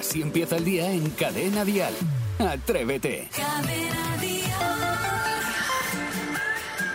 Así 0.00 0.22
empieza 0.22 0.56
el 0.56 0.64
día 0.64 0.90
en 0.90 1.10
Cadena 1.10 1.62
Dial. 1.62 1.92
Atrévete. 2.38 3.28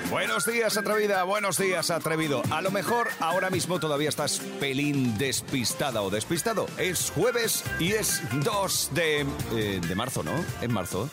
Buenos 0.09 0.45
días, 0.47 0.75
atrevida. 0.75 1.23
Buenos 1.23 1.59
días, 1.59 1.91
atrevido. 1.91 2.41
A 2.49 2.63
lo 2.63 2.71
mejor 2.71 3.09
ahora 3.19 3.51
mismo 3.51 3.79
todavía 3.79 4.09
estás 4.09 4.39
pelín 4.59 5.19
despistada 5.19 6.01
o 6.01 6.09
despistado. 6.09 6.65
Es 6.79 7.11
jueves 7.11 7.63
y 7.79 7.91
es 7.91 8.23
2 8.43 8.89
de, 8.95 9.21
eh, 9.53 9.81
de 9.87 9.95
marzo, 9.95 10.23
¿no? 10.23 10.43
En 10.61 10.73
marzo. 10.73 11.07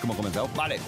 ¿Cómo 0.00 0.14
he 0.14 0.16
comenzado? 0.16 0.48
Vale. 0.56 0.80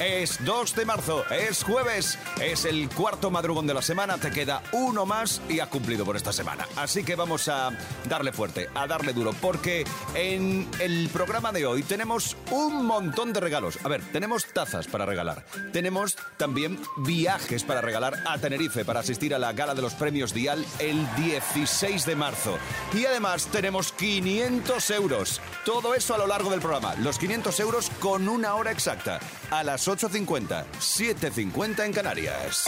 Es 0.00 0.44
2 0.44 0.74
de 0.74 0.84
marzo, 0.84 1.24
es 1.30 1.62
jueves, 1.62 2.18
es 2.40 2.64
el 2.64 2.88
cuarto 2.90 3.30
madrugón 3.30 3.66
de 3.66 3.74
la 3.74 3.82
semana, 3.82 4.18
te 4.18 4.30
queda 4.30 4.62
uno 4.72 5.06
más 5.06 5.40
y 5.48 5.60
ha 5.60 5.66
cumplido 5.66 6.04
por 6.04 6.16
esta 6.16 6.32
semana. 6.32 6.66
Así 6.76 7.04
que 7.04 7.14
vamos 7.14 7.48
a 7.48 7.70
darle 8.08 8.32
fuerte, 8.32 8.68
a 8.74 8.86
darle 8.86 9.12
duro, 9.12 9.32
porque 9.40 9.84
en 10.14 10.68
el 10.80 11.08
programa 11.10 11.52
de 11.52 11.64
hoy 11.64 11.84
tenemos 11.84 12.36
un 12.50 12.84
montón 12.86 13.32
de 13.32 13.40
regalos. 13.40 13.78
A 13.84 13.88
ver, 13.88 14.02
tenemos 14.12 14.46
tazas 14.46 14.88
para 14.88 15.06
regalar, 15.06 15.44
tenemos 15.72 16.16
también 16.36 16.80
viajes 16.98 17.62
para 17.62 17.80
regalar 17.80 18.22
a 18.26 18.36
Tenerife 18.38 18.84
para 18.84 19.00
asistir 19.00 19.34
a 19.34 19.38
la 19.38 19.52
gala 19.52 19.74
de 19.74 19.82
los 19.82 19.94
premios 19.94 20.34
Dial 20.34 20.64
el 20.80 21.06
16 21.16 22.04
de 22.04 22.16
marzo. 22.16 22.58
Y 22.92 23.06
además 23.06 23.46
tenemos 23.46 23.92
500 23.92 24.90
euros. 24.90 25.40
Todo 25.64 25.94
eso 25.94 26.14
a 26.14 26.18
lo 26.18 26.26
largo 26.26 26.50
del 26.50 26.60
programa. 26.60 26.94
Los 26.96 27.18
500 27.18 27.60
euros 27.60 27.90
con 28.00 28.28
una 28.34 28.54
hora 28.56 28.72
exacta. 28.72 29.20
A 29.50 29.62
las 29.62 29.86
8.50, 29.86 30.64
7.50 30.80 31.84
en 31.84 31.92
Canarias. 31.92 32.64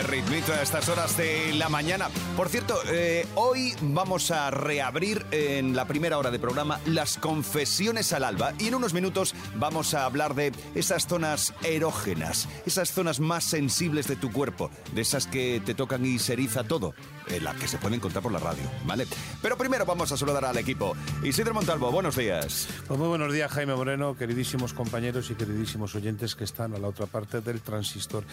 A 0.00 0.62
estas 0.62 0.88
horas 0.88 1.18
de 1.18 1.52
la 1.52 1.68
mañana. 1.68 2.08
Por 2.34 2.48
cierto, 2.48 2.74
eh, 2.88 3.26
hoy 3.34 3.74
vamos 3.82 4.30
a 4.30 4.50
reabrir 4.50 5.26
en 5.30 5.76
la 5.76 5.84
primera 5.84 6.16
hora 6.16 6.30
de 6.30 6.38
programa 6.38 6.80
las 6.86 7.18
confesiones 7.18 8.14
al 8.14 8.24
alba 8.24 8.54
y 8.58 8.68
en 8.68 8.76
unos 8.76 8.94
minutos 8.94 9.34
vamos 9.56 9.92
a 9.92 10.06
hablar 10.06 10.34
de 10.34 10.52
esas 10.74 11.06
zonas 11.06 11.52
erógenas, 11.62 12.48
esas 12.64 12.92
zonas 12.92 13.20
más 13.20 13.44
sensibles 13.44 14.08
de 14.08 14.16
tu 14.16 14.32
cuerpo, 14.32 14.70
de 14.94 15.02
esas 15.02 15.26
que 15.26 15.60
te 15.66 15.74
tocan 15.74 16.06
y 16.06 16.18
se 16.18 16.32
eriza 16.32 16.64
todo, 16.64 16.94
en 17.28 17.44
las 17.44 17.56
que 17.56 17.68
se 17.68 17.76
pueden 17.76 17.96
encontrar 17.96 18.22
por 18.22 18.32
la 18.32 18.38
radio, 18.38 18.64
¿vale? 18.86 19.06
Pero 19.42 19.58
primero 19.58 19.84
vamos 19.84 20.10
a 20.12 20.16
saludar 20.16 20.46
al 20.46 20.56
equipo. 20.56 20.96
Isidro 21.22 21.52
Montalvo, 21.52 21.92
buenos 21.92 22.16
días. 22.16 22.68
Pues 22.88 22.98
muy 22.98 23.08
buenos 23.08 23.34
días, 23.34 23.52
Jaime 23.52 23.74
Moreno, 23.74 24.16
queridísimos 24.16 24.72
compañeros 24.72 25.30
y 25.30 25.34
queridísimos 25.34 25.94
oyentes 25.94 26.34
que 26.34 26.44
están 26.44 26.74
a 26.74 26.78
la 26.78 26.88
otra 26.88 27.04
parte 27.04 27.42
del 27.42 27.60
transistor. 27.60 28.24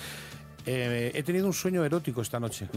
Eh, 0.70 1.12
he 1.16 1.24
tenido 1.24 1.48
un 1.48 1.54
sueño 1.54 1.84
erótico 1.86 2.22
esta 2.22 2.40
noche 2.42 2.68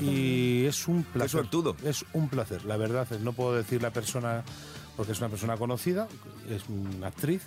y 0.00 0.64
es 0.64 0.88
un 0.88 1.02
placer. 1.04 1.30
suertudo. 1.30 1.76
Es 1.84 2.04
un 2.14 2.28
placer, 2.30 2.64
la 2.64 2.76
verdad. 2.78 3.06
es- 3.10 3.20
No 3.20 3.32
puedo 3.34 3.54
decir 3.54 3.82
la 3.82 3.90
persona 3.90 4.42
porque 4.96 5.12
es 5.12 5.18
una 5.18 5.28
persona 5.28 5.56
conocida, 5.58 6.08
es 6.50 6.62
una 6.70 7.08
actriz. 7.08 7.42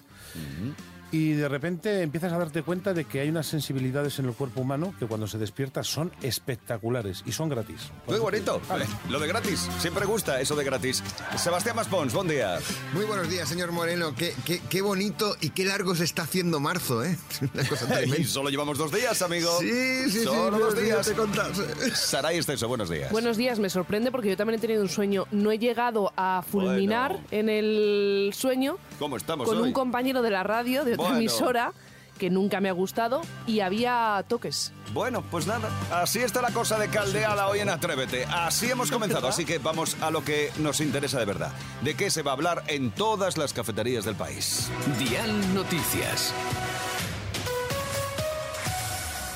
Y 1.12 1.34
de 1.34 1.50
repente 1.50 2.02
empiezas 2.02 2.32
a 2.32 2.38
darte 2.38 2.64
cuenta 2.64 2.94
de 2.94 3.04
que 3.06 3.20
hay 3.20 3.30
unas 3.30 3.46
sensibilidades 3.46 4.18
en 4.20 4.26
el 4.28 4.34
cuerpo 4.34 4.62
humano 4.62 4.94
que 4.98 5.06
cuando 5.08 5.28
se 5.28 5.38
despierta 5.38 5.84
son 5.84 6.12
espectaculares 6.22 7.24
y 7.26 7.32
son 7.34 7.50
gratis. 7.50 7.90
Muy 8.08 8.18
bonito. 8.20 8.62
Vale, 8.70 8.86
Lo 9.10 9.20
de 9.20 9.28
gratis. 9.28 9.68
Siempre 9.80 10.06
gusta 10.06 10.40
eso 10.40 10.56
de 10.56 10.64
gratis. 10.64 11.04
Sebastián 11.38 11.76
Maspons, 11.76 12.14
buen 12.14 12.28
día. 12.30 12.60
Muy 12.94 13.06
buenos 13.06 13.30
días, 13.30 13.50
señor 13.50 13.72
Moreno. 13.72 14.14
Qué, 14.16 14.34
qué, 14.46 14.62
qué 14.70 14.82
bonito 14.82 15.36
y 15.42 15.50
qué 15.50 15.66
largo 15.66 15.96
se 15.96 16.06
está 16.06 16.24
haciendo 16.24 16.60
marzo, 16.60 17.04
¿eh? 17.04 17.18
Una 17.54 17.68
cosa 17.68 17.86
Y 17.90 18.08
tremenda. 18.08 18.28
solo 18.30 18.50
llevamos 18.50 18.78
dos 18.78 18.92
días, 18.94 19.22
amigo. 19.22 19.50
Sí, 19.60 19.70
sí, 20.06 20.12
sí. 20.12 20.24
Solo 20.24 20.60
dos 20.60 20.82
días. 20.82 21.06
te 21.06 21.14
contas. 21.14 21.62
Saray 21.94 22.38
Esteso, 22.38 22.68
buenos 22.70 22.90
días. 22.90 23.12
Buenos 23.12 23.36
días, 23.38 23.60
me 23.60 23.70
sorprende 23.70 24.12
porque 24.12 24.30
yo 24.30 24.38
también 24.38 24.60
he 24.60 24.62
tenido 24.62 24.82
un 24.82 24.90
sueño. 24.90 25.26
No 25.32 25.52
he 25.52 25.60
llegado 25.60 26.14
a 26.16 26.44
fulminar 26.50 27.12
Bueno. 27.14 27.28
en 27.32 27.50
el 27.50 28.32
sueño 28.34 28.78
¿Cómo 28.98 29.18
estamos 29.18 29.48
con 29.48 29.58
hoy? 29.58 29.64
un 29.68 29.74
compañero 29.74 30.22
de 30.22 30.30
la 30.30 30.44
radio, 30.44 30.86
de 30.86 31.01
otra 31.02 31.10
Bueno. 31.14 31.18
emisora, 31.20 31.74
que 32.18 32.30
nunca 32.30 32.62
me 32.62 32.70
ha 32.70 32.74
gustado 32.74 33.22
y 33.48 33.62
había 33.62 34.24
toques. 34.28 34.74
Bueno, 34.94 35.24
pues 35.32 35.48
nada, 35.48 35.70
así 35.92 36.20
está 36.20 36.42
la 36.42 36.52
cosa 36.52 36.78
de 36.78 36.88
caldeada 36.90 37.48
hoy 37.48 37.60
en 37.60 37.70
Atrévete. 37.70 38.26
Así 38.26 38.70
hemos 38.70 38.92
comenzado, 38.92 39.28
así 39.28 39.44
que 39.44 39.58
vamos 39.58 39.98
a 40.02 40.12
lo 40.12 40.24
que 40.24 40.52
nos 40.60 40.82
interesa 40.82 41.18
de 41.18 41.26
verdad. 41.26 41.52
¿De 41.82 41.96
qué 41.96 42.12
se 42.12 42.22
va 42.22 42.32
a 42.32 42.34
hablar 42.36 42.64
en 42.68 42.92
todas 42.92 43.38
las 43.38 43.54
cafeterías 43.54 44.06
del 44.06 44.16
país? 44.16 44.70
Dial 45.00 45.56
Noticias. 45.56 46.32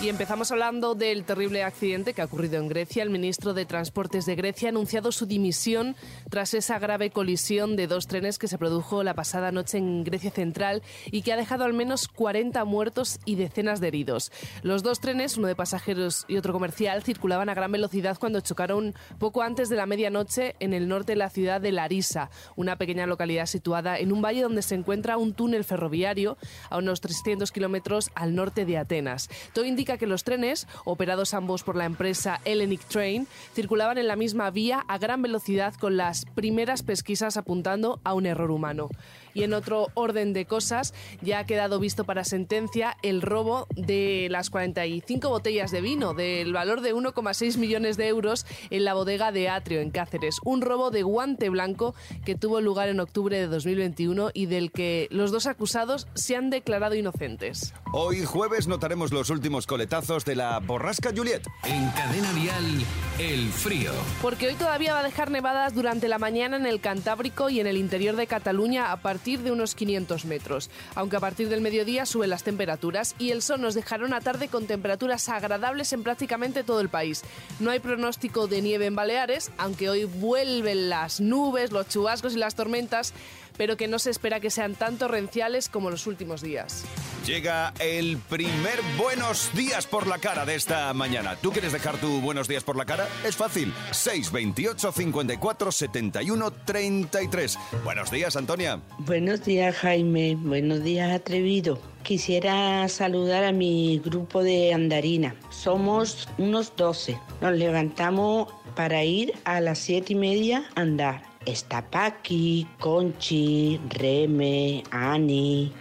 Y 0.06 0.10
empezamos 0.10 0.52
hablando 0.52 0.94
del 0.94 1.24
terrible 1.24 1.64
accidente 1.64 2.14
que 2.14 2.22
ha 2.22 2.26
ocurrido 2.26 2.60
en 2.60 2.68
Grecia. 2.68 3.02
El 3.02 3.10
ministro 3.10 3.56
de 3.56 3.66
Transportes 3.66 4.28
de 4.28 4.36
Grecia 4.36 4.68
ha 4.68 4.70
anunciado 4.70 5.12
su 5.12 5.26
dimisión 5.26 5.96
tras 6.30 6.54
esa 6.54 6.78
grave 6.78 7.10
colisión 7.10 7.76
de 7.76 7.88
dos 7.88 8.06
trenes 8.06 8.38
que 8.38 8.48
se 8.48 8.60
produjo 8.60 9.02
la 9.02 9.16
pasada 9.16 9.52
noche 9.52 9.80
en 9.80 10.04
Grecia 10.04 10.30
Central 10.30 10.84
y 11.10 11.24
que 11.24 11.34
ha 11.34 11.38
dejado 11.38 11.64
al 11.64 11.74
menos 11.74 12.08
40 12.08 12.64
muertos 12.66 13.20
y 13.26 13.34
decenas 13.34 13.80
de 13.80 13.88
heridos. 13.88 14.32
Los 14.62 14.84
dos 14.84 15.00
trenes, 15.00 15.38
uno 15.38 15.48
de 15.48 15.56
pasajeros 15.56 16.26
y 16.28 16.38
otro 16.38 16.54
comercial, 16.54 17.02
circulaban 17.02 17.50
a 17.50 17.56
gran 17.56 17.72
velocidad 17.72 18.20
cuando 18.20 18.42
chocaron 18.42 18.94
poco 19.18 19.42
antes 19.42 19.70
de 19.70 19.76
la 19.76 19.88
medianoche 19.88 20.56
en 20.60 20.76
el 20.76 20.88
norte 20.88 21.14
de 21.14 21.18
la 21.18 21.32
ciudad 21.32 21.62
de 21.62 21.72
Larisa, 21.72 22.30
una 22.56 22.76
pequeña 22.76 23.08
localidad 23.08 23.48
situada 23.48 23.98
en 23.98 24.12
un 24.12 24.22
valle 24.22 24.44
donde 24.44 24.62
se 24.62 24.76
encuentra 24.76 25.18
un 25.18 25.34
túnel 25.34 25.64
ferroviario 25.64 26.38
a 26.70 26.78
unos 26.78 27.02
300 27.02 27.52
kilómetros 27.52 28.12
al 28.14 28.36
norte 28.36 28.66
de 28.66 28.78
Atenas. 28.78 29.30
Todo 29.52 29.66
indica 29.66 29.95
que 29.98 30.08
los 30.08 30.24
trenes, 30.24 30.68
operados 30.84 31.34
ambos 31.34 31.64
por 31.64 31.76
la 31.76 31.86
empresa 31.86 32.42
Hellenic 32.46 32.86
Train, 32.86 33.28
circulaban 33.54 33.98
en 33.98 34.08
la 34.08 34.16
misma 34.16 34.50
vía 34.52 34.84
a 34.88 34.98
gran 34.98 35.22
velocidad 35.22 35.74
con 35.76 35.98
las 35.98 36.26
primeras 36.26 36.84
pesquisas 36.84 37.38
apuntando 37.38 38.00
a 38.04 38.14
un 38.14 38.26
error 38.26 38.52
humano. 38.52 38.90
Y 39.36 39.44
en 39.44 39.54
otro 39.54 39.90
orden 39.96 40.32
de 40.32 40.46
cosas, 40.46 40.94
ya 41.22 41.40
ha 41.40 41.46
quedado 41.46 41.78
visto 41.78 42.06
para 42.06 42.24
sentencia 42.24 42.96
el 43.04 43.22
robo 43.22 43.68
de 43.76 44.30
las 44.32 44.50
45 44.50 45.28
botellas 45.28 45.72
de 45.72 45.82
vino 45.82 46.14
del 46.14 46.54
valor 46.54 46.80
de 46.80 46.96
1,6 46.96 47.58
millones 47.58 47.98
de 47.98 48.08
euros 48.08 48.46
en 48.70 48.86
la 48.86 48.94
bodega 48.94 49.34
de 49.34 49.50
Atrio, 49.50 49.82
en 49.82 49.92
Cáceres. 49.92 50.38
Un 50.46 50.62
robo 50.62 50.90
de 50.90 51.04
guante 51.04 51.50
blanco 51.50 51.96
que 52.24 52.36
tuvo 52.36 52.62
lugar 52.62 52.88
en 52.88 53.02
octubre 53.02 53.38
de 53.38 53.48
2021 53.48 54.32
y 54.34 54.46
del 54.46 54.72
que 54.72 55.10
los 55.12 55.34
dos 55.34 55.48
acusados 55.48 56.08
se 56.14 56.38
han 56.38 56.50
declarado 56.50 56.96
inocentes. 56.96 57.74
Hoy 57.92 58.24
jueves 58.24 58.70
notaremos 58.70 59.12
los 59.12 59.30
últimos 59.30 59.68
coletazos 59.68 60.24
de 60.24 60.38
la 60.38 60.60
borrasca 60.60 61.12
Juliet. 61.14 61.46
En 61.66 61.90
Cadena 61.90 62.32
Dial, 62.32 62.86
el 63.20 63.50
frío. 63.50 63.92
Porque 64.22 64.48
hoy 64.48 64.56
todavía 64.56 64.94
va 64.94 65.00
a 65.00 65.04
dejar 65.04 65.30
nevadas 65.30 65.76
durante 65.76 66.08
la 66.08 66.20
mañana 66.20 66.56
en 66.56 66.66
el 66.66 66.80
Cantábrico 66.80 67.50
y 67.50 67.60
en 67.60 67.68
el 67.68 67.76
interior 67.76 68.16
de 68.16 68.28
Cataluña 68.28 68.94
a 68.94 69.02
partir 69.02 69.25
de 69.26 69.52
unos 69.52 69.74
500 69.74 70.26
metros. 70.26 70.70
Aunque 70.94 71.18
a 71.18 71.20
partir 71.20 71.50
del 71.50 71.62
mediodía 71.62 72.06
suben 72.06 72.30
las 72.30 72.44
temperaturas 72.44 73.16
y 73.18 73.32
el 73.32 73.42
sol 73.42 73.60
nos 73.60 73.74
dejará 73.74 74.06
una 74.06 74.22
tarde 74.22 74.48
con 74.48 74.68
temperaturas 74.68 75.28
agradables 75.30 75.92
en 75.94 76.04
prácticamente 76.04 76.64
todo 76.64 76.80
el 76.80 76.90
país. 76.90 77.24
No 77.60 77.72
hay 77.72 77.80
pronóstico 77.80 78.48
de 78.48 78.62
nieve 78.62 78.86
en 78.86 78.96
Baleares, 78.96 79.52
aunque 79.58 79.90
hoy 79.90 80.06
vuelven 80.06 80.90
las 80.90 81.20
nubes, 81.20 81.72
los 81.72 81.90
chubascos 81.90 82.36
y 82.36 82.38
las 82.38 82.56
tormentas, 82.56 83.14
pero 83.58 83.78
que 83.78 83.88
no 83.88 84.00
se 84.00 84.10
espera 84.10 84.40
que 84.40 84.50
sean 84.50 84.76
tan 84.76 84.98
torrenciales 84.98 85.70
como 85.70 85.90
los 85.90 86.08
últimos 86.08 86.42
días. 86.42 86.86
Llega 87.26 87.74
el 87.80 88.18
primer 88.18 88.80
buenos 88.98 89.50
días 89.56 89.88
por 89.88 90.06
la 90.06 90.20
cara 90.20 90.46
de 90.46 90.56
esta 90.56 90.94
mañana. 90.94 91.36
¿Tú 91.42 91.52
quieres 91.52 91.74
dejar 91.74 91.98
tu 91.98 92.22
buenos 92.22 92.48
días 92.48 92.64
por 92.64 92.76
la 92.76 92.86
cara? 92.86 93.08
Es 93.26 93.36
fácil. 93.36 93.74
628 93.92 94.92
54 94.92 95.72
71 95.72 96.52
33. 96.52 97.60
Buenos 97.84 98.12
días, 98.12 98.36
Antonia. 98.36 98.80
Buenos 99.00 99.44
días, 99.44 99.76
Jaime. 99.76 100.36
Buenos 100.36 100.84
días, 100.84 101.12
atrevido. 101.12 101.80
Quisiera 102.04 102.88
saludar 102.90 103.44
a 103.44 103.52
mi 103.52 104.00
grupo 104.06 104.44
de 104.44 104.74
andarina. 104.74 105.36
Somos 105.50 106.30
unos 106.38 106.76
12. 106.76 107.18
Nos 107.42 107.54
levantamos 107.54 108.54
para 108.76 109.04
ir 109.04 109.34
a 109.46 109.62
las 109.62 109.80
siete 109.80 110.14
y 110.14 110.16
media 110.16 110.66
a 110.76 110.82
andar. 110.82 111.35
Está 111.46 111.82
Paqui, 111.82 112.68
Conchi, 112.80 113.80
Reme, 113.90 114.84
Ani, 114.92 115.72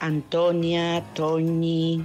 Antonia, 0.00 1.02
Toñi, 1.14 2.04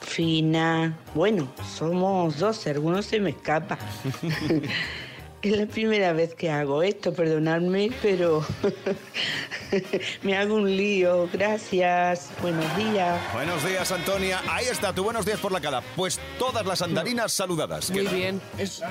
Fina. 0.00 0.96
Bueno, 1.14 1.48
somos 1.76 2.38
12, 2.38 2.70
algunos 2.70 3.06
se 3.06 3.20
me 3.20 3.30
escapa. 3.30 3.78
es 5.42 5.56
la 5.58 5.66
primera 5.66 6.12
vez 6.12 6.34
que 6.34 6.50
hago 6.50 6.82
esto, 6.82 7.12
perdonadme, 7.12 7.90
pero 8.00 8.46
me 10.22 10.36
hago 10.36 10.54
un 10.54 10.76
lío. 10.76 11.28
Gracias. 11.32 12.30
Buenos 12.40 12.76
días. 12.76 13.20
Buenos 13.32 13.64
días, 13.64 13.90
Antonia. 13.90 14.40
Ahí 14.48 14.66
está, 14.66 14.94
tu 14.94 15.02
buenos 15.02 15.26
días 15.26 15.40
por 15.40 15.50
la 15.50 15.60
cara. 15.60 15.82
Pues 15.96 16.20
todas 16.38 16.64
las 16.64 16.80
andarinas 16.82 17.32
saludadas. 17.32 17.90
Muy 17.90 18.00
quedan. 18.00 18.14
bien. 18.14 18.40
Es, 18.58 18.82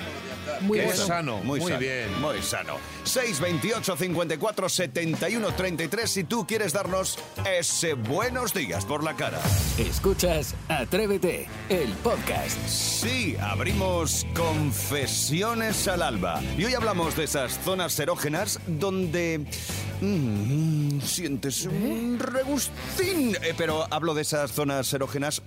Muy 0.61 0.79
bueno. 0.81 0.95
sano, 1.05 1.37
muy, 1.37 1.61
sano, 1.61 1.77
bien. 1.77 2.21
Muy 2.21 2.41
sano. 2.41 2.77
628 3.05 3.95
54 3.95 4.69
71 4.69 5.55
33 5.55 6.09
si 6.11 6.23
tú 6.25 6.45
quieres 6.45 6.73
darnos 6.73 7.17
ese 7.49 7.93
buenos 7.93 8.53
días 8.53 8.85
por 8.85 9.03
la 9.03 9.15
cara. 9.15 9.39
Escuchas 9.77 10.53
Atrévete, 10.67 11.47
el 11.69 11.89
podcast. 12.03 12.57
Sí, 12.67 13.35
abrimos 13.41 14.25
Confesiones 14.35 15.87
al 15.87 16.01
Alba. 16.01 16.40
Y 16.57 16.65
hoy 16.65 16.73
hablamos 16.73 17.15
de 17.15 17.23
esas 17.23 17.59
zonas 17.63 17.99
erógenas 17.99 18.59
donde 18.67 19.45
mm, 20.01 20.99
sientes 21.01 21.65
un 21.65 22.19
regustín. 22.19 23.35
Eh, 23.41 23.53
pero 23.57 23.85
hablo 23.89 24.13
de 24.13 24.21
esas 24.21 24.51
zonas 24.51 24.93
erógenas 24.93 25.41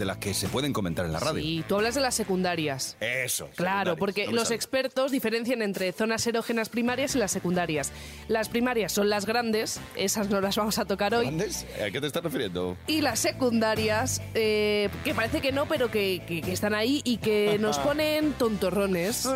de 0.00 0.04
las 0.06 0.16
que 0.16 0.34
se 0.34 0.48
pueden 0.48 0.72
comentar 0.72 1.06
en 1.06 1.12
la 1.12 1.20
radio. 1.20 1.40
Sí, 1.40 1.64
tú 1.68 1.76
hablas 1.76 1.94
de 1.94 2.00
las 2.00 2.14
secundarias. 2.16 2.96
Eso. 2.98 3.48
Claro, 3.54 3.96
porque 3.96 4.26
no 4.26 4.32
los 4.32 4.50
expertos 4.50 5.12
diferencian 5.12 5.62
entre 5.62 5.92
zonas 5.92 6.26
erógenas 6.26 6.68
primarias 6.68 7.14
y 7.14 7.18
las 7.18 7.30
secundarias. 7.30 7.92
Las 8.26 8.48
primarias 8.48 8.90
son 8.92 9.08
las 9.10 9.26
grandes, 9.26 9.78
esas 9.94 10.28
no 10.30 10.40
las 10.40 10.56
vamos 10.56 10.78
a 10.78 10.84
tocar 10.86 11.14
hoy. 11.14 11.26
¿Grandes? 11.26 11.66
¿A 11.86 11.90
qué 11.92 12.00
te 12.00 12.06
estás 12.08 12.24
refiriendo? 12.24 12.76
Y 12.88 13.02
las 13.02 13.18
secundarias, 13.20 14.22
eh, 14.34 14.88
que 15.04 15.14
parece 15.14 15.40
que 15.40 15.52
no, 15.52 15.66
pero 15.66 15.90
que, 15.90 16.22
que- 16.26 16.40
que 16.40 16.52
están 16.52 16.74
ahí 16.74 17.02
y 17.04 17.18
que 17.18 17.58
nos 17.60 17.78
ponen 17.78 18.32
tontorrones, 18.32 19.28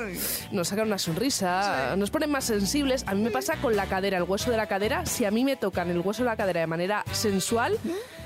nos 0.50 0.68
sacan 0.68 0.86
una 0.86 0.98
sonrisa, 0.98 1.94
nos 1.96 2.10
ponen 2.10 2.30
más 2.30 2.44
sensibles. 2.44 3.04
A 3.06 3.14
mí 3.14 3.22
me 3.22 3.30
pasa 3.30 3.56
con 3.56 3.76
la 3.76 3.86
cadera, 3.86 4.16
el 4.16 4.22
hueso 4.24 4.50
de 4.50 4.56
la 4.56 4.66
cadera. 4.66 5.04
Si 5.04 5.26
a 5.26 5.30
mí 5.30 5.44
me 5.44 5.56
tocan 5.56 5.90
el 5.90 5.98
hueso 6.00 6.22
de 6.22 6.30
la 6.30 6.36
cadera 6.36 6.60
de 6.60 6.66
manera 6.66 7.04
sensual, 7.12 7.76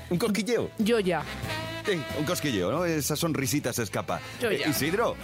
Un 0.09 0.17
cosquilleo. 0.17 0.69
yo 0.77 0.99
ya. 1.01 1.23
Sí, 1.85 2.01
un 2.19 2.25
cosquilleo, 2.25 2.71
¿no? 2.71 2.85
Esa 2.85 3.15
sonrisita 3.15 3.73
se 3.73 3.83
escapa. 3.83 4.19
Yo 4.41 4.49
Eh, 4.51 4.59
ya. 4.59 4.67
Isidro. 4.67 5.15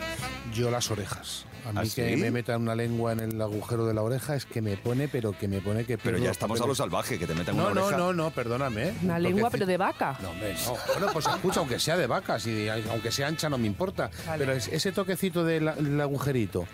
Yo 0.53 0.71
las 0.71 0.89
orejas. 0.89 1.45
A 1.65 1.71
mí 1.71 1.79
¿Ah, 1.79 1.81
que 1.83 2.15
sí? 2.15 2.21
me 2.21 2.29
metan 2.29 2.61
una 2.61 2.75
lengua 2.75 3.11
en 3.13 3.19
el 3.21 3.41
agujero 3.41 3.85
de 3.87 3.93
la 3.95 4.03
oreja 4.03 4.35
es 4.35 4.45
que 4.45 4.61
me 4.61 4.77
pone, 4.77 5.07
pero 5.07 5.35
que 5.37 5.47
me 5.47 5.61
pone 5.61 5.83
que... 5.83 5.97
Pero 5.97 6.17
ya 6.19 6.29
estamos 6.29 6.61
a 6.61 6.65
lo 6.67 6.75
salvaje, 6.75 7.17
que 7.17 7.25
te 7.25 7.33
metan 7.33 7.57
No, 7.57 7.65
una 7.65 7.73
no, 7.73 7.85
oreja. 7.85 7.97
no, 7.99 8.13
no, 8.13 8.29
perdóname. 8.31 8.89
¿eh? 8.89 8.93
Una 9.01 9.15
Un 9.15 9.23
lengua, 9.23 9.49
pero 9.49 9.65
de 9.65 9.77
vaca. 9.77 10.15
No, 10.21 10.29
hombre, 10.29 10.55
no. 10.65 10.75
Bueno, 10.93 11.07
pues 11.11 11.25
escucha, 11.25 11.59
aunque 11.61 11.79
sea 11.79 11.97
de 11.97 12.05
vacas 12.07 12.45
y 12.45 12.67
aunque 12.69 13.11
sea 13.11 13.27
ancha 13.27 13.49
no 13.49 13.57
me 13.57 13.65
importa. 13.65 14.11
Vale. 14.27 14.45
Pero 14.45 14.53
es- 14.57 14.67
ese 14.67 14.91
toquecito 14.91 15.43
del 15.43 15.65
del 15.75 15.99
agujerito 16.01 16.67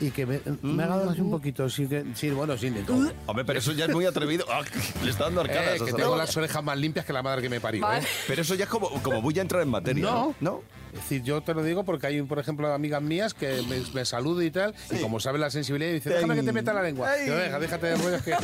y 0.00 0.10
que 0.10 0.26
me, 0.26 0.40
me 0.62 0.82
ha 0.82 0.86
dado 0.88 1.10
así 1.10 1.20
un 1.20 1.30
poquito, 1.30 1.68
sí, 1.70 1.86
que- 1.86 2.04
sí 2.14 2.30
bueno, 2.30 2.56
sí. 2.56 2.70
de- 2.70 2.82
Mm. 2.82 3.10
Hombre, 3.26 3.44
pero 3.44 3.58
eso 3.58 3.72
ya 3.72 3.84
es 3.86 3.92
muy 3.92 4.04
atrevido. 4.06 4.44
Ah, 4.50 4.62
le 5.04 5.10
está 5.10 5.24
dando 5.24 5.40
arcadas. 5.42 5.80
Eh, 5.80 5.84
que 5.84 5.92
tengo 5.92 6.16
las 6.16 6.36
orejas 6.36 6.62
más 6.64 6.76
limpias 6.78 7.04
que 7.06 7.12
la 7.12 7.22
madre 7.22 7.42
que 7.42 7.48
me 7.48 7.60
parió, 7.60 7.82
Vale. 7.82 8.04
¿eh? 8.04 8.08
Pero 8.26 8.42
eso 8.42 8.54
ya 8.54 8.64
es 8.64 8.70
como, 8.70 8.90
como 9.02 9.22
voy 9.22 9.38
a 9.38 9.42
entrar 9.42 9.62
en 9.62 9.68
materia. 9.68 10.02
No. 10.04 10.34
¿No? 10.40 10.62
Es 10.92 11.00
decir, 11.00 11.22
yo 11.22 11.40
te 11.42 11.54
lo 11.54 11.62
digo 11.64 11.84
porque 11.84 12.06
hay, 12.06 12.22
por 12.22 12.38
ejemplo, 12.38 12.72
amigas 12.72 13.00
mías 13.02 13.34
que 13.34 13.62
me, 13.68 13.78
me 13.94 14.04
saludan 14.04 14.46
y 14.46 14.50
tal, 14.50 14.74
y 14.90 14.96
como 15.00 15.20
saben 15.20 15.40
la 15.40 15.50
sensibilidad, 15.50 15.92
dice, 15.92 16.10
déjame 16.10 16.34
que 16.36 16.42
te 16.42 16.52
meta 16.52 16.72
la 16.74 16.82
lengua. 16.82 17.10
Yo, 17.26 17.34
venga, 17.36 17.58
déjate 17.58 17.86
de 17.86 17.96
rollos 17.96 18.22
que... 18.22 18.32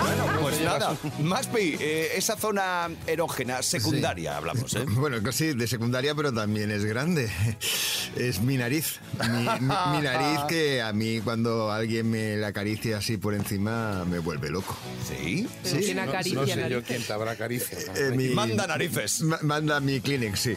Bueno, 0.00 0.40
pues 0.42 0.60
nada. 0.62 0.96
Maspi, 1.20 1.76
eh, 1.78 2.12
esa 2.16 2.36
zona 2.36 2.88
erógena 3.06 3.62
secundaria 3.62 4.36
hablamos, 4.36 4.74
¿eh? 4.74 4.84
Bueno, 4.88 5.18
sí, 5.32 5.52
de 5.54 5.66
secundaria, 5.68 6.14
pero 6.14 6.32
también 6.32 6.70
es 6.70 6.84
grande. 6.84 7.30
Es 8.16 8.40
mi 8.40 8.56
nariz. 8.56 8.98
Mi, 9.30 9.44
mi- 9.44 9.60
mi 9.60 10.02
nariz 10.02 10.40
que 10.48 10.82
a 10.82 10.92
mí 10.92 11.20
cuando 11.20 11.70
alguien 11.70 12.10
me 12.10 12.36
la 12.36 12.48
acaricia 12.48 12.98
así 12.98 13.16
por 13.18 13.34
encima 13.34 14.04
me 14.04 14.18
vuelve 14.18 14.50
loco. 14.50 14.76
Sí. 15.08 15.46
Sí, 15.62 15.76
¿quién 15.78 15.96
No, 15.98 16.02
acaricia 16.02 16.34
no 16.40 16.46
sé 16.46 16.68
yo 16.70 16.82
quién 16.82 17.02
te 17.04 17.12
habrá 17.12 17.36
caricia. 17.36 17.78
Eh, 17.94 18.10
mi- 18.16 18.30
Manda 18.30 18.66
narices. 18.66 19.20
Ma- 19.22 19.38
manda 19.42 19.78
mi 19.78 20.00
clinic, 20.00 20.34
sí. 20.34 20.56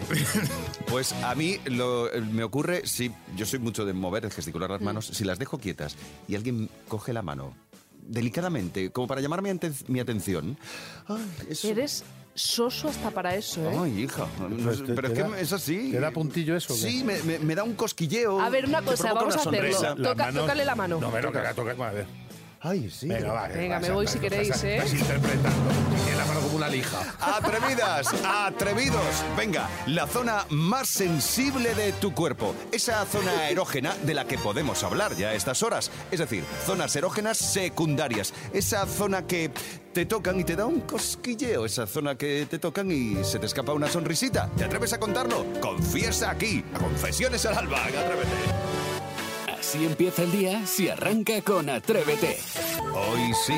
Pues 0.88 1.03
a 1.12 1.36
mí 1.36 1.60
lo- 1.66 2.10
me 2.32 2.44
ocurre, 2.44 2.88
si 2.88 3.12
yo 3.36 3.46
soy 3.46 3.60
mucho 3.60 3.84
de 3.86 3.94
mover, 3.94 4.24
de 4.24 4.30
gesticular 4.32 4.70
Mm. 4.70 4.74
las 4.74 4.82
manos, 4.82 5.06
si 5.08 5.24
las 5.26 5.38
dejo 5.40 5.58
quietas 5.58 5.96
y 6.28 6.36
alguien 6.36 6.70
coge 6.88 7.12
la 7.14 7.22
mano 7.22 7.54
delicadamente, 8.08 8.92
como 8.92 9.08
para 9.08 9.22
llamar 9.22 9.42
mi, 9.42 9.50
aten- 9.50 9.88
mi 9.88 10.00
atención. 10.00 10.58
ay, 11.08 11.26
eso- 11.50 11.68
Eres 11.70 12.04
soso 12.36 12.90
hasta 12.90 13.12
para 13.12 13.36
eso, 13.36 13.62
¿eh? 13.70 13.78
Ay, 13.80 14.02
hija. 14.04 14.28
no 14.40 14.56
Pues 14.64 14.82
pero 14.88 15.08
es 15.08 15.14
que 15.14 15.22
da- 15.22 15.40
es 15.40 15.54
así. 15.54 15.92
¿te 15.92 16.00
da 16.00 16.10
puntillo 16.12 16.56
eso? 16.56 16.74
Sí, 16.74 17.04
me, 17.04 17.22
me- 17.24 17.40
me 17.40 17.54
da 17.56 17.64
un 17.64 17.76
cosquilleo. 17.76 18.40
A 18.42 18.50
ver, 18.50 18.66
una 18.66 18.82
cosa, 18.82 19.14
vamos 19.14 19.36
una 19.36 19.44
a 19.44 19.48
hacerlo. 19.48 19.96
Toca- 20.04 20.26
manos- 20.26 20.42
tócale 20.42 20.66
la 20.66 20.76
mano. 20.76 21.00
No, 21.00 21.12
pero 21.12 21.32
que 21.32 21.38
la 21.40 21.54
toque, 21.54 21.72
a 21.72 21.92
ver. 21.92 22.08
Ay, 22.66 22.90
sí. 22.90 23.08
Venga, 23.10 23.34
va. 23.34 23.48
Venga, 23.50 23.76
vas 23.80 23.82
me 23.90 23.94
voy 23.94 24.08
si 24.08 24.20
queréis, 24.20 24.48
estás- 24.48 24.64
¿eh? 24.64 24.78
Estás 24.78 24.94
interpretando. 24.94 25.70
Tiene 26.06 26.16
la 26.18 26.26
mano 26.26 26.40
como 26.40 26.56
una 26.56 26.70
lija. 26.70 26.98
Atrevidas, 27.20 28.08
atrevidos. 28.26 29.04
Venga, 29.36 29.68
la 29.88 30.08
zona 30.08 30.46
más 30.50 30.88
sensible 30.88 31.76
de 31.76 31.92
tu 31.92 32.14
cuerpo. 32.14 32.56
Esa 32.72 33.06
zona 33.06 33.50
erógena 33.50 33.94
de 34.04 34.14
la 34.14 34.24
que 34.26 34.38
podemos 34.38 34.82
hablar 34.86 35.14
ya 35.18 35.30
a 35.30 35.34
estas 35.34 35.62
horas. 35.62 35.92
Es 36.10 36.20
decir, 36.20 36.46
zonas 36.66 36.96
erógenas 36.96 37.38
secundarias. 37.38 38.34
Esa 38.54 38.86
zona 38.86 39.28
que 39.28 39.52
te 39.94 40.06
tocan 40.06 40.40
y 40.40 40.46
te 40.46 40.56
da 40.56 40.66
un 40.66 40.80
cosquilleo. 40.82 41.66
Esa 41.66 41.86
zona 41.86 42.16
que 42.16 42.48
te 42.50 42.60
tocan 42.60 42.90
y 42.90 43.26
se 43.26 43.40
te 43.40 43.46
escapa 43.46 43.74
una 43.74 43.90
sonrisita. 43.90 44.50
¿Te 44.56 44.64
atreves 44.64 44.94
a 44.94 45.00
contarlo? 45.00 45.46
Confiesa 45.60 46.30
aquí. 46.30 46.64
A 46.74 46.80
Confesiones 46.80 47.46
al 47.46 47.58
alba. 47.58 47.84
Atrévete. 47.84 48.93
Así 49.74 49.86
empieza 49.86 50.22
el 50.22 50.32
día 50.32 50.68
si 50.68 50.88
arranca 50.88 51.42
con 51.42 51.68
Atrévete. 51.68 52.38
Hoy 52.94 53.34
sí, 53.44 53.56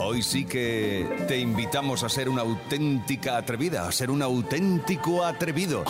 hoy 0.00 0.20
sí 0.20 0.44
que 0.44 1.06
te 1.28 1.38
invitamos 1.38 2.02
a 2.02 2.08
ser 2.08 2.28
una 2.28 2.42
auténtica 2.42 3.36
atrevida, 3.36 3.86
a 3.86 3.92
ser 3.92 4.10
un 4.10 4.22
auténtico 4.22 5.24
atrevido. 5.24 5.84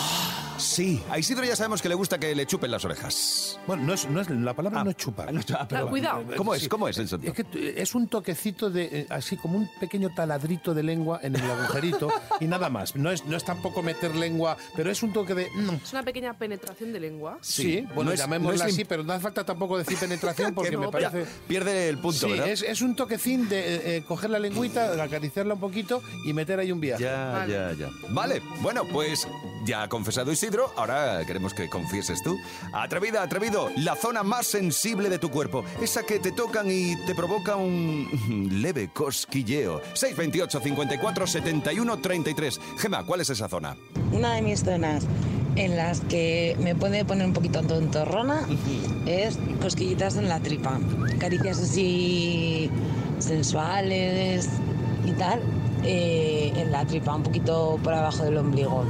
Sí, 0.57 1.01
a 1.09 1.17
Isidro 1.19 1.43
ya 1.43 1.55
sabemos 1.55 1.81
que 1.81 1.89
le 1.89 1.95
gusta 1.95 2.17
que 2.19 2.33
le 2.35 2.45
chupen 2.45 2.69
las 2.71 2.85
orejas. 2.85 3.59
Bueno, 3.67 3.83
no 3.83 3.93
es, 3.93 4.07
no 4.09 4.21
es, 4.21 4.29
la 4.29 4.53
palabra 4.53 4.81
Ah, 4.81 4.83
no 4.83 4.89
es 4.91 4.97
chupar. 4.97 5.33
no 5.33 5.41
chupar, 5.41 5.67
Ah, 5.73 5.85
cuidado. 5.85 6.23
¿Cómo 6.37 6.53
es? 6.55 6.67
¿Cómo 6.69 6.87
es 6.87 6.97
el 6.97 7.07
sentido? 7.07 7.33
Es 7.33 7.43
que 7.45 7.73
es 7.81 7.95
un 7.95 8.07
toquecito 8.07 8.69
de 8.69 8.83
eh, 8.91 9.07
así 9.09 9.35
como 9.37 9.57
un 9.57 9.69
pequeño 9.79 10.09
taladrito 10.15 10.73
de 10.73 10.83
lengua 10.83 11.19
en 11.23 11.35
el 11.35 11.49
agujerito 11.49 12.09
y 12.39 12.45
nada 12.45 12.69
más. 12.69 12.95
No 12.95 13.11
es, 13.11 13.25
no 13.25 13.35
es 13.35 13.43
tampoco 13.43 13.81
meter 13.81 14.15
lengua, 14.15 14.55
pero 14.75 14.91
es 14.91 15.01
un 15.03 15.11
toque 15.11 15.33
de. 15.33 15.47
mm, 15.53 15.69
Es 15.83 15.91
una 15.93 16.03
pequeña 16.03 16.33
penetración 16.37 16.93
de 16.93 16.99
lengua. 16.99 17.37
Sí, 17.41 17.85
bueno, 17.95 18.11
no 18.11 18.15
llamémosla 18.17 18.65
así, 18.65 18.85
pero 18.85 19.03
no 19.03 19.13
hace 19.13 19.23
falta 19.23 19.43
tampoco 19.45 19.77
decir 19.77 19.97
penetración 19.97 20.53
porque 20.55 20.71
Que 20.71 20.77
me 20.77 20.89
parece. 20.89 21.23
ya, 21.23 21.29
pierde 21.47 21.89
el 21.89 21.97
punto, 21.97 22.27
Sí, 22.27 22.31
¿verdad? 22.31 22.47
es, 22.49 22.61
es 22.61 22.81
un 22.81 22.95
toquecín 22.95 23.49
de 23.49 23.59
eh, 23.59 23.97
eh, 23.97 24.03
coger 24.07 24.29
la 24.29 24.39
lengüita, 24.39 25.01
acariciarla 25.03 25.55
un 25.55 25.59
poquito 25.59 26.01
y 26.25 26.33
meter 26.33 26.59
ahí 26.59 26.71
un 26.71 26.79
viaje. 26.79 27.03
Ya, 27.03 27.31
Vale. 27.31 27.53
ya, 27.53 27.73
ya. 27.73 27.89
Vale, 28.09 28.41
bueno, 28.61 28.83
pues 28.91 29.27
ya 29.65 29.83
ha 29.83 29.89
confesado 29.89 30.31
Isidro, 30.31 30.42
ahora 30.75 31.23
queremos 31.25 31.53
que 31.53 31.69
confieses 31.69 32.21
tú. 32.21 32.37
Atrevida, 32.73 33.21
atrevido, 33.21 33.69
la 33.77 33.95
zona 33.95 34.23
más 34.23 34.47
sensible 34.47 35.09
de 35.09 35.17
tu 35.17 35.29
cuerpo, 35.29 35.63
esa 35.81 36.03
que 36.03 36.19
te 36.19 36.31
tocan 36.31 36.69
y 36.69 36.95
te 37.05 37.15
provoca 37.15 37.55
un 37.55 38.49
leve 38.61 38.89
cosquilleo. 38.93 39.81
628 39.93 40.59
54 40.59 41.27
71 41.27 41.97
33. 41.97 42.59
Gema, 42.77 43.05
¿cuál 43.05 43.21
es 43.21 43.29
esa 43.29 43.47
zona? 43.47 43.77
Una 44.11 44.35
de 44.35 44.41
mis 44.41 44.63
zonas 44.63 45.05
en 45.55 45.77
las 45.77 46.01
que 46.01 46.57
me 46.59 46.75
puede 46.75 47.05
poner 47.05 47.27
un 47.27 47.33
poquito 47.33 47.61
tontorrona 47.61 48.41
es 49.05 49.37
cosquillitas 49.61 50.17
en 50.17 50.27
la 50.27 50.39
tripa. 50.39 50.77
Caricias 51.19 51.59
así 51.59 52.69
sensuales 53.19 54.49
y 55.05 55.11
tal 55.13 55.41
eh, 55.83 56.51
en 56.55 56.71
la 56.71 56.85
tripa, 56.85 57.15
un 57.15 57.23
poquito 57.23 57.79
por 57.83 57.93
abajo 57.93 58.23
del 58.23 58.37
ombligo. 58.37 58.83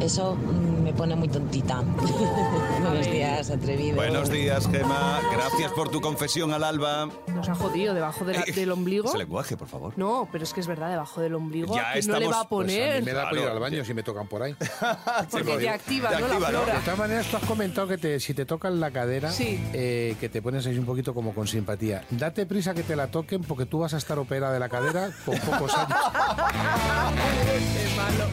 Eso 0.00 0.36
mm, 0.36 0.75
pone 0.96 1.14
muy 1.14 1.28
tontita. 1.28 1.80
Buenos 2.80 3.06
días, 3.10 3.50
atrevido. 3.50 3.96
Buenos 3.96 4.30
días, 4.30 4.66
Gema. 4.70 5.20
Gracias 5.32 5.72
por 5.72 5.90
tu 5.90 6.00
confesión 6.00 6.52
al 6.52 6.64
alba. 6.64 7.08
Nos 7.34 7.48
ha 7.48 7.54
jodido 7.54 7.92
debajo 7.94 8.24
de 8.24 8.34
la- 8.34 8.40
Eh, 8.46 8.52
del 8.52 8.70
ombligo. 8.72 9.08
Ese 9.08 9.18
lenguaje, 9.18 9.56
por 9.56 9.68
favor. 9.68 9.92
No, 9.96 10.28
pero 10.32 10.44
es 10.44 10.52
que 10.54 10.60
es 10.60 10.66
verdad, 10.66 10.90
debajo 10.90 11.20
del 11.20 11.34
ombligo. 11.34 11.74
Ya 11.74 11.90
¿a 11.90 11.92
quién 11.92 12.06
no 12.06 12.12
le 12.18 12.24
estamos- 12.26 12.36
va 12.36 12.40
a 12.40 12.48
pues, 12.48 12.64
a 12.68 12.72
mí 12.72 12.74
A 12.74 12.86
poner? 12.86 13.04
me 13.04 13.12
da 13.12 13.28
por 13.28 13.38
ir 13.38 13.44
al 13.44 13.58
baño 13.60 13.84
si 13.84 13.94
me 13.94 14.02
tocan 14.02 14.26
por 14.28 14.42
ahí. 14.42 14.54
Porque 15.30 15.56
te 15.58 15.68
activa, 15.68 16.10
Te 16.10 16.20
¿no? 16.20 16.26
activa, 16.26 16.40
la 16.50 16.58
¿no? 16.58 16.64
flora. 16.64 16.74
De 16.78 16.80
todas 16.84 16.98
maneras, 16.98 17.26
tú 17.26 17.36
has 17.36 17.44
comentado 17.44 17.88
que 17.88 17.98
te, 17.98 18.20
si 18.20 18.32
te 18.34 18.46
tocan 18.46 18.80
la 18.80 18.90
cadera, 18.90 19.30
Sí. 19.30 19.60
eh, 19.72 20.16
que 20.18 20.28
te 20.28 20.40
pones 20.40 20.66
ahí 20.66 20.78
un 20.78 20.86
poquito 20.86 21.12
como 21.14 21.34
con 21.34 21.46
simpatía. 21.46 22.04
Date 22.10 22.46
prisa 22.46 22.72
que 22.74 22.82
te 22.82 22.96
la 22.96 23.08
toquen 23.08 23.42
porque 23.42 23.66
tú 23.66 23.80
vas 23.80 23.92
a 23.94 23.98
estar 23.98 24.18
operada 24.18 24.52
de 24.54 24.60
la 24.60 24.68
cadera 24.68 25.10
con 25.24 25.38
pocos 25.40 25.74
años. 25.74 25.98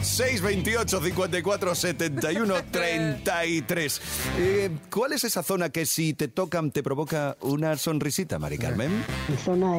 628 0.02 1.00
54 1.00 1.74
71 1.74 2.53
33. 2.62 4.00
Eh, 4.38 4.70
¿Cuál 4.90 5.12
es 5.12 5.24
esa 5.24 5.42
zona 5.42 5.70
que 5.70 5.86
si 5.86 6.14
te 6.14 6.28
tocan 6.28 6.70
te 6.70 6.82
provoca 6.82 7.36
una 7.40 7.76
sonrisita, 7.76 8.38
Mari 8.38 8.58
Carmen? 8.58 9.04
Mi 9.28 9.36
zona 9.36 9.78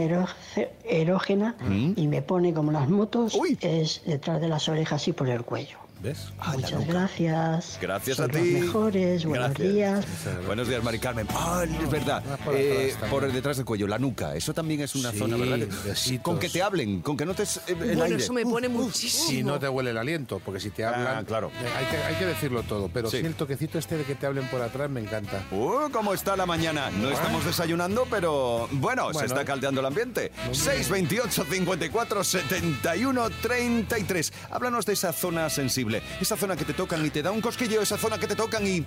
erógena 0.83 1.55
y 1.95 2.07
me 2.07 2.21
pone 2.21 2.53
como 2.53 2.71
las 2.71 2.89
motos 2.89 3.35
Uy. 3.35 3.57
es 3.61 4.01
detrás 4.05 4.41
de 4.41 4.47
las 4.47 4.67
orejas 4.69 5.07
y 5.07 5.13
por 5.13 5.29
el 5.29 5.43
cuello. 5.43 5.84
¿Ves? 6.01 6.27
Ah, 6.39 6.53
Muchas 6.55 6.85
gracias. 6.85 7.79
Gracias 7.81 8.19
a 8.19 8.27
ti. 8.27 8.37
los 8.51 8.61
mejores. 8.65 9.25
Buenos 9.25 9.49
Gracias. 9.49 9.73
días. 9.73 10.05
Buenos 10.45 10.67
días, 10.67 10.83
Mari 10.83 10.99
Carmen. 10.99 11.25
Ah, 11.33 11.63
es 11.81 11.89
verdad. 11.89 12.21
Ah, 12.29 12.37
por 12.45 12.53
Eh, 12.55 12.93
por 13.09 13.31
detrás 13.31 13.57
del 13.57 13.65
cuello, 13.65 13.87
la 13.87 13.97
nuca. 13.97 14.35
Eso 14.35 14.53
también 14.53 14.81
es 14.81 14.93
una 14.93 15.11
Sí, 15.11 15.17
zona, 15.17 15.35
¿verdad? 15.37 15.65
besitos. 15.83 16.23
Con 16.23 16.37
que 16.37 16.49
te 16.49 16.61
hablen, 16.61 17.01
con 17.01 17.17
que 17.17 17.25
no 17.25 17.33
te 17.33 17.43
el 17.67 17.75
Bueno, 17.75 18.03
aire. 18.03 18.17
eso 18.17 18.33
me 18.33 18.43
pone 18.43 18.67
Uf, 18.67 18.73
muchísimo. 18.73 19.29
Si 19.29 19.43
no 19.43 19.57
te 19.57 19.67
huele 19.67 19.89
el 19.91 19.97
aliento, 19.97 20.39
porque 20.45 20.59
si 20.59 20.69
te 20.69 20.85
hablan. 20.85 21.17
Ah, 21.19 21.23
claro. 21.25 21.47
eh, 21.47 21.67
Hay 21.75 21.85
que, 21.85 21.97
hay 21.97 22.15
que 22.15 22.25
decirlo 22.25 22.61
todo, 22.63 22.87
pero 22.93 23.09
Sí. 23.09 23.21
sí. 23.21 23.25
el 23.25 23.33
toquecito 23.33 23.79
este 23.79 23.97
de 23.97 24.03
que 24.03 24.13
te 24.15 24.27
hablen 24.27 24.47
por 24.49 24.61
atrás 24.61 24.89
me 24.89 24.99
encanta. 24.99 25.43
Uh, 25.51 25.89
¿Cómo 25.91 26.13
está 26.13 26.35
la 26.35 26.45
mañana? 26.45 26.91
No 26.91 27.09
estamos 27.09 27.45
desayunando, 27.45 28.05
pero 28.11 28.67
bueno, 28.73 29.07
se 29.07 29.13
Bueno. 29.13 29.27
está 29.27 29.45
caldeando 29.45 29.79
el 29.79 29.87
ambiente. 29.87 30.31
628 30.51 31.45
54 31.49 32.23
71 32.23 33.29
33. 33.41 34.33
Háblanos 34.51 34.85
de 34.85 34.93
esa 34.93 35.11
zona 35.13 35.49
sensible, 35.49 35.84
esa 36.19 36.37
zona 36.37 36.55
que 36.55 36.65
te 36.65 36.73
tocan 36.73 37.05
y 37.05 37.09
te 37.09 37.21
da 37.21 37.31
un 37.31 37.41
cosquillo, 37.41 37.81
esa 37.81 37.97
zona 37.97 38.17
que 38.17 38.27
te 38.27 38.35
tocan 38.35 38.65
y 38.67 38.85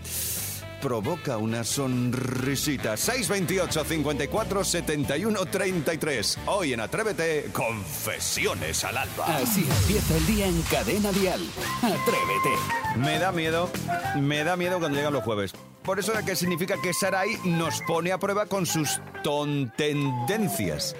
provoca 0.80 1.36
una 1.36 1.64
sonrisita. 1.64 2.96
628 2.96 3.84
54 3.84 4.64
71 4.64 5.46
33. 5.46 6.38
Hoy 6.46 6.72
en 6.72 6.80
Atrévete, 6.80 7.50
confesiones 7.52 8.84
al 8.84 8.96
alba. 8.96 9.26
Así 9.26 9.66
empieza 9.80 10.16
el 10.16 10.26
día 10.26 10.46
en 10.46 10.62
Cadena 10.62 11.12
Dial. 11.12 11.40
Atrévete. 11.78 12.98
Me 12.98 13.18
da 13.18 13.32
miedo, 13.32 13.70
me 14.16 14.44
da 14.44 14.56
miedo 14.56 14.78
cuando 14.78 14.96
llegan 14.96 15.12
los 15.12 15.24
jueves. 15.24 15.52
Por 15.82 15.98
eso 15.98 16.12
que 16.24 16.36
significa 16.36 16.76
que 16.82 16.92
Sarai 16.92 17.38
nos 17.44 17.80
pone 17.82 18.12
a 18.12 18.18
prueba 18.18 18.46
con 18.46 18.66
sus 18.66 19.00
tontendencias. 19.22 20.94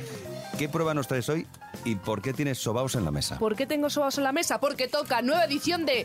¿Qué 0.58 0.68
prueba 0.68 0.92
nos 0.92 1.06
traes 1.06 1.28
hoy 1.28 1.46
y 1.84 1.94
por 1.94 2.20
qué 2.20 2.32
tienes 2.32 2.58
sobaos 2.58 2.96
en 2.96 3.04
la 3.04 3.12
mesa? 3.12 3.38
¿Por 3.38 3.54
qué 3.54 3.64
tengo 3.64 3.88
sobas 3.90 4.18
en 4.18 4.24
la 4.24 4.32
mesa? 4.32 4.58
Porque 4.58 4.88
toca 4.88 5.22
nueva 5.22 5.44
edición 5.44 5.86
de 5.86 6.04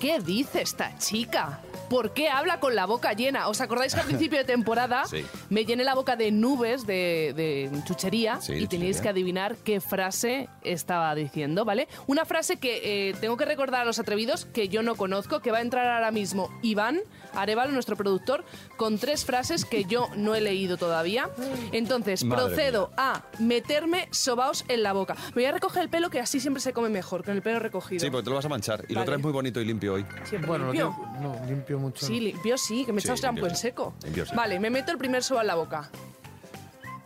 ¿Qué 0.00 0.20
dice 0.20 0.62
esta 0.62 0.96
chica? 0.98 1.60
¿Por 1.90 2.12
qué 2.12 2.28
habla 2.28 2.60
con 2.60 2.74
la 2.76 2.84
boca 2.86 3.14
llena? 3.14 3.48
¿Os 3.48 3.60
acordáis 3.60 3.94
que 3.94 4.00
al 4.00 4.06
principio 4.08 4.38
de 4.38 4.44
temporada 4.44 5.06
Sí. 5.06 5.24
me 5.50 5.64
llené 5.64 5.82
la 5.82 5.94
boca 5.94 6.14
de 6.14 6.30
nubes 6.30 6.86
de, 6.86 7.32
de 7.34 7.70
chuchería 7.84 8.40
Sí, 8.40 8.52
y 8.52 8.66
teníais 8.66 8.96
chuchería. 8.96 9.02
que 9.02 9.08
adivinar 9.08 9.56
qué 9.64 9.80
frase 9.80 10.48
estaba 10.62 11.14
diciendo, 11.14 11.64
¿vale? 11.64 11.88
Una 12.06 12.24
frase 12.26 12.58
que 12.58 13.08
eh, 13.10 13.14
tengo 13.20 13.36
que 13.36 13.44
recordar 13.46 13.80
a 13.80 13.84
los 13.86 13.98
atrevidos 13.98 14.44
que 14.46 14.68
yo 14.68 14.82
no 14.82 14.94
conozco, 14.94 15.40
que 15.40 15.50
va 15.50 15.58
a 15.58 15.62
entrar 15.62 15.86
ahora 15.88 16.10
mismo 16.10 16.50
Iván 16.62 17.00
Arevalo, 17.34 17.72
nuestro 17.72 17.94
productor, 17.96 18.44
con 18.76 18.98
tres 18.98 19.24
frases 19.24 19.64
que 19.64 19.84
yo 19.84 20.08
no 20.16 20.34
he 20.34 20.40
leído 20.40 20.76
todavía. 20.78 21.28
Entonces, 21.72 22.24
Madre 22.24 22.46
procedo 22.46 22.90
a 22.96 23.22
meterme 23.38 24.08
sobaos 24.10 24.64
en 24.68 24.82
la 24.82 24.92
boca. 24.94 25.14
Me 25.28 25.42
voy 25.42 25.44
a 25.44 25.52
recoger 25.52 25.82
el 25.82 25.88
pelo, 25.90 26.08
que 26.10 26.20
así 26.20 26.40
siempre 26.40 26.60
se 26.62 26.72
come 26.72 26.88
mejor, 26.88 27.24
con 27.24 27.34
el 27.36 27.42
pelo 27.42 27.58
recogido. 27.58 28.00
Sí, 28.00 28.10
porque 28.10 28.24
te 28.24 28.30
lo 28.30 28.36
vas 28.36 28.44
a 28.46 28.48
manchar 28.48 28.84
y 28.88 28.94
lo 28.94 29.00
Vale. 29.00 29.06
traes 29.06 29.22
muy 29.22 29.32
bonito 29.32 29.60
y 29.60 29.64
limpio 29.66 29.77
hoy. 29.86 30.06
Siempre 30.24 30.48
Bueno, 30.48 30.72
limpio. 30.72 30.96
no, 31.20 31.36
limpio 31.46 31.78
mucho. 31.78 32.04
Sí, 32.06 32.20
limpio 32.20 32.56
sí, 32.58 32.84
que 32.84 32.92
me 32.92 32.98
he 32.98 33.02
Sí, 33.02 33.08
shampoo 33.08 33.42
limpio 33.42 33.48
en 33.48 33.56
seco. 33.56 33.94
Limpio 34.02 34.26
sí. 34.26 34.34
Vale, 34.34 34.58
me 34.58 34.70
meto 34.70 34.90
el 34.92 34.98
primer 34.98 35.22
soba 35.22 35.42
en 35.42 35.46
la 35.46 35.54
boca. 35.54 35.90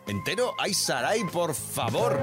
¿Entero? 0.07 0.53
¡Ay, 0.59 0.75
Sarai, 0.75 1.23
por 1.25 1.55
favor! 1.55 2.19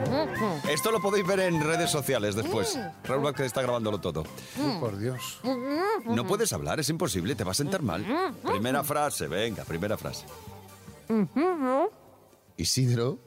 Esto 0.70 0.92
lo 0.92 1.02
podéis 1.02 1.26
ver 1.26 1.40
en 1.40 1.62
redes 1.64 1.90
sociales 1.90 2.36
después. 2.36 2.78
Raúl 3.06 3.24
Vázquez 3.24 3.46
está 3.48 3.62
grabándolo 3.62 4.00
todo. 4.00 4.24
Uy, 4.58 4.80
por 4.80 4.98
Dios. 4.98 5.40
No 6.06 6.26
puedes 6.28 6.52
hablar, 6.52 6.80
es 6.80 6.90
imposible, 6.90 7.36
te 7.36 7.44
va 7.44 7.52
a 7.52 7.56
sentar 7.56 7.82
mal. 7.82 8.06
Primera 8.44 8.84
frase, 8.84 9.28
venga, 9.28 9.64
primera 9.64 9.98
frase. 9.98 10.26
Isidro. 12.58 13.18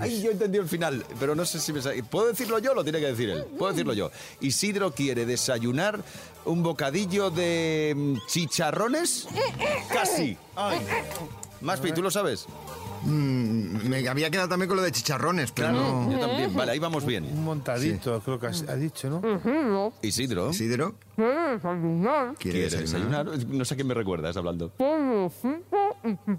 Ay, 0.00 0.22
yo 0.22 0.30
entendí 0.30 0.58
el 0.58 0.68
final, 0.68 1.04
pero 1.18 1.34
no 1.34 1.44
sé 1.44 1.58
si 1.60 1.72
me... 1.72 1.80
¿Puedo 2.02 2.26
decirlo 2.28 2.58
yo 2.58 2.72
o 2.72 2.74
lo 2.74 2.82
tiene 2.84 3.00
que 3.00 3.06
decir 3.06 3.30
él? 3.30 3.44
Puedo 3.58 3.72
decirlo 3.72 3.92
yo. 3.94 4.10
Isidro 4.40 4.92
quiere 4.92 5.24
desayunar 5.26 6.02
un 6.44 6.62
bocadillo 6.62 7.30
de 7.30 7.94
mm, 7.96 8.16
chicharrones. 8.28 9.28
Casi. 9.92 10.36
Ay. 10.54 10.78
Maspi, 11.60 11.92
¿tú 11.92 12.02
lo 12.02 12.10
sabes? 12.10 12.46
Mm, 13.02 13.88
me 13.88 14.08
había 14.08 14.30
quedado 14.30 14.48
también 14.48 14.68
con 14.68 14.76
lo 14.76 14.82
de 14.82 14.90
chicharrones, 14.92 15.52
pero 15.52 15.70
no. 15.72 16.10
Yo 16.10 16.18
también. 16.18 16.54
Vale, 16.54 16.72
ahí 16.72 16.78
vamos 16.78 17.04
bien. 17.06 17.24
Un 17.24 17.44
montadito, 17.44 18.20
creo 18.20 18.38
que 18.40 18.46
has- 18.48 18.64
ha 18.68 18.74
dicho, 18.74 19.08
¿no? 19.08 19.92
Isidro. 20.02 20.50
¿Isidro? 20.50 20.96
¿Quiere 21.14 22.34
¿Quiere 22.38 22.68
desayunar? 22.70 23.26
No 23.46 23.64
sé 23.64 23.74
a 23.74 23.76
quién 23.76 23.86
me 23.86 23.94
recuerdas 23.94 24.36
hablando. 24.36 24.72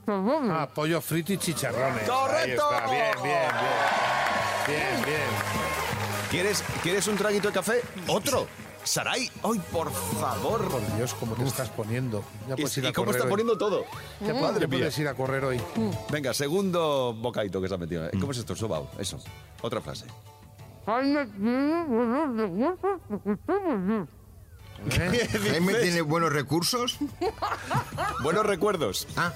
Ah, 0.08 0.70
pollo 0.74 1.02
frito 1.02 1.34
y 1.34 1.38
chicharrones. 1.38 2.04
Ahí 2.04 2.08
¡Correcto! 2.08 2.70
está, 2.72 2.92
bien, 2.92 3.12
bien, 3.24 3.52
bien. 3.52 4.68
Bien, 4.68 5.06
bien. 5.06 5.28
¿Quieres, 6.30 6.64
¿Quieres 6.84 7.08
un 7.08 7.16
traguito 7.16 7.48
de 7.48 7.54
café? 7.54 7.82
¿Otro? 8.08 8.48
Sarai, 8.84 9.30
¡ay, 9.44 9.60
por 9.72 9.92
favor! 9.92 10.66
Por 10.70 10.96
Dios, 10.96 11.14
cómo 11.16 11.36
te 11.36 11.44
estás 11.44 11.70
poniendo. 11.70 12.24
Ya 12.48 12.56
¿Y, 12.58 12.94
cómo 12.94 13.06
correr 13.06 13.16
está 13.16 13.24
hoy. 13.26 13.30
poniendo 13.30 13.58
todo? 13.58 13.84
Ya 14.22 14.34
mía. 14.34 14.68
puedes 14.70 14.98
ir 14.98 15.08
a 15.10 15.14
correr 15.14 15.44
hoy. 15.44 15.62
Venga, 16.10 16.34
segundo 16.34 17.14
bocadito 17.14 17.62
que 17.62 17.68
se 17.68 17.74
ha 17.76 17.78
metido. 17.78 18.10
¿Cómo 18.12 18.32
es 18.32 18.38
esto? 18.38 18.56
Sobao. 18.56 18.90
Eso. 18.98 19.20
Otra 19.62 19.82
frase. 19.82 20.06
¿Eh? 24.92 25.28
Jaime 25.52 25.74
tiene 25.76 26.02
buenos 26.02 26.32
recursos. 26.32 26.98
Buenos 28.24 28.46
recuerdos. 28.46 29.08
Ah, 29.18 29.34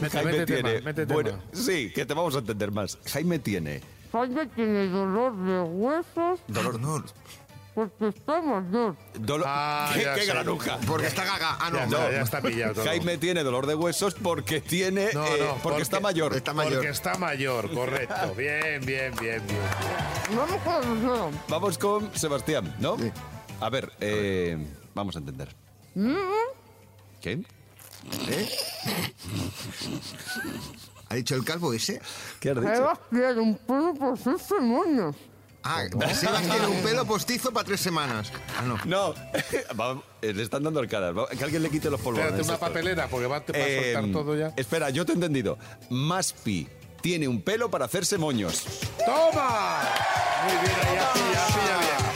Mete, 0.00 0.16
Jaime 0.18 0.32
mete 0.32 0.46
tiene. 0.46 0.72
tema, 0.74 0.84
mete 0.84 1.04
bueno- 1.06 1.30
tema. 1.30 1.42
sí, 1.52 1.90
que 1.92 2.04
te 2.04 2.14
vamos 2.14 2.34
a 2.34 2.38
entender 2.38 2.70
más. 2.70 2.98
Jaime 3.10 3.38
tiene. 3.38 3.80
Jaime 4.12 4.46
tiene 4.48 4.88
dolor 4.88 5.36
de 5.36 5.60
huesos 5.62 6.40
Dolor. 6.48 6.80
no, 6.80 7.04
porque 7.74 8.08
está 8.08 8.40
mayor. 8.42 8.96
Dolor. 9.18 9.46
Ah, 9.48 9.90
¡Qué, 9.94 10.24
granuja! 10.26 10.78
porque 10.86 11.06
está 11.08 11.24
gaga. 11.24 11.56
Ah, 11.60 11.70
no. 11.70 11.78
Ya, 11.78 11.84
está, 11.84 12.10
ya 12.12 12.20
está 12.22 12.40
pillado 12.42 12.74
todo. 12.74 12.84
Jaime 12.84 13.18
tiene 13.18 13.42
dolor 13.42 13.66
de 13.66 13.74
huesos 13.74 14.14
porque 14.14 14.60
tiene. 14.60 15.10
No, 15.14 15.24
eh, 15.26 15.36
no, 15.40 15.46
porque, 15.46 15.60
porque- 15.62 15.82
está 15.82 16.00
mayor. 16.00 16.34
Está 16.36 16.52
mayor. 16.52 16.74
Porque 16.74 16.88
está 16.90 17.14
mayor, 17.18 17.72
correcto. 17.74 18.34
Bien, 18.36 18.80
bien, 18.84 19.12
bien, 19.20 19.42
bien. 19.46 20.36
Vamos 20.36 20.60
con. 20.62 21.30
Vamos 21.48 21.78
con 21.78 22.14
Sebastián, 22.16 22.74
¿no? 22.78 22.96
Sí. 22.98 23.10
A 23.60 23.70
ver, 23.70 23.92
eh, 24.00 24.56
vamos 24.94 25.16
a 25.16 25.18
entender. 25.18 25.48
¿Qué? 27.20 27.32
¿Eh? 28.28 28.48
¿Ha 31.08 31.14
dicho 31.14 31.34
el 31.36 31.44
calvo 31.44 31.72
ese? 31.72 32.00
¿Qué 32.40 32.50
has 32.50 32.56
dicho? 32.60 32.74
Sebas 32.74 32.98
tiene 33.10 33.40
un 33.40 33.56
pelo 33.56 33.94
por 33.94 34.18
sus 34.18 34.48
demonios. 34.48 35.14
Ah, 35.62 35.84
Sebas 36.12 36.42
tiene 36.42 36.66
un 36.66 36.82
pelo 36.82 37.06
postizo 37.06 37.50
para 37.52 37.64
tres 37.64 37.80
semanas. 37.80 38.30
Ah, 38.58 38.62
no. 38.62 38.76
No, 38.84 39.14
Va, 39.80 40.02
eh, 40.20 40.34
le 40.34 40.42
están 40.42 40.62
dando 40.62 40.80
arcadas. 40.80 41.16
Va, 41.16 41.26
Que 41.28 41.42
alguien 41.44 41.62
le 41.62 41.70
quite 41.70 41.88
los 41.88 42.00
polvorones. 42.00 42.32
Espérate 42.40 42.50
una 42.50 42.58
papelera 42.58 43.08
porque 43.08 43.26
va, 43.26 43.40
te 43.40 43.52
va 43.52 43.58
a 43.64 43.68
soltar 43.94 44.12
todo 44.12 44.36
ya. 44.36 44.52
Espera, 44.56 44.90
yo 44.90 45.06
te 45.06 45.12
he 45.12 45.14
entendido. 45.14 45.56
Maspi 45.88 46.68
tiene 47.00 47.28
un 47.28 47.40
pelo 47.40 47.70
para 47.70 47.86
hacerse 47.86 48.18
moños. 48.18 48.64
¡Toma! 49.06 49.80
Muy 50.44 50.52
bien, 50.52 50.74
ahí 50.82 50.96
ya 50.96 51.12
pilla, 51.12 51.46
pilla 51.46 51.78
bien. 51.78 52.13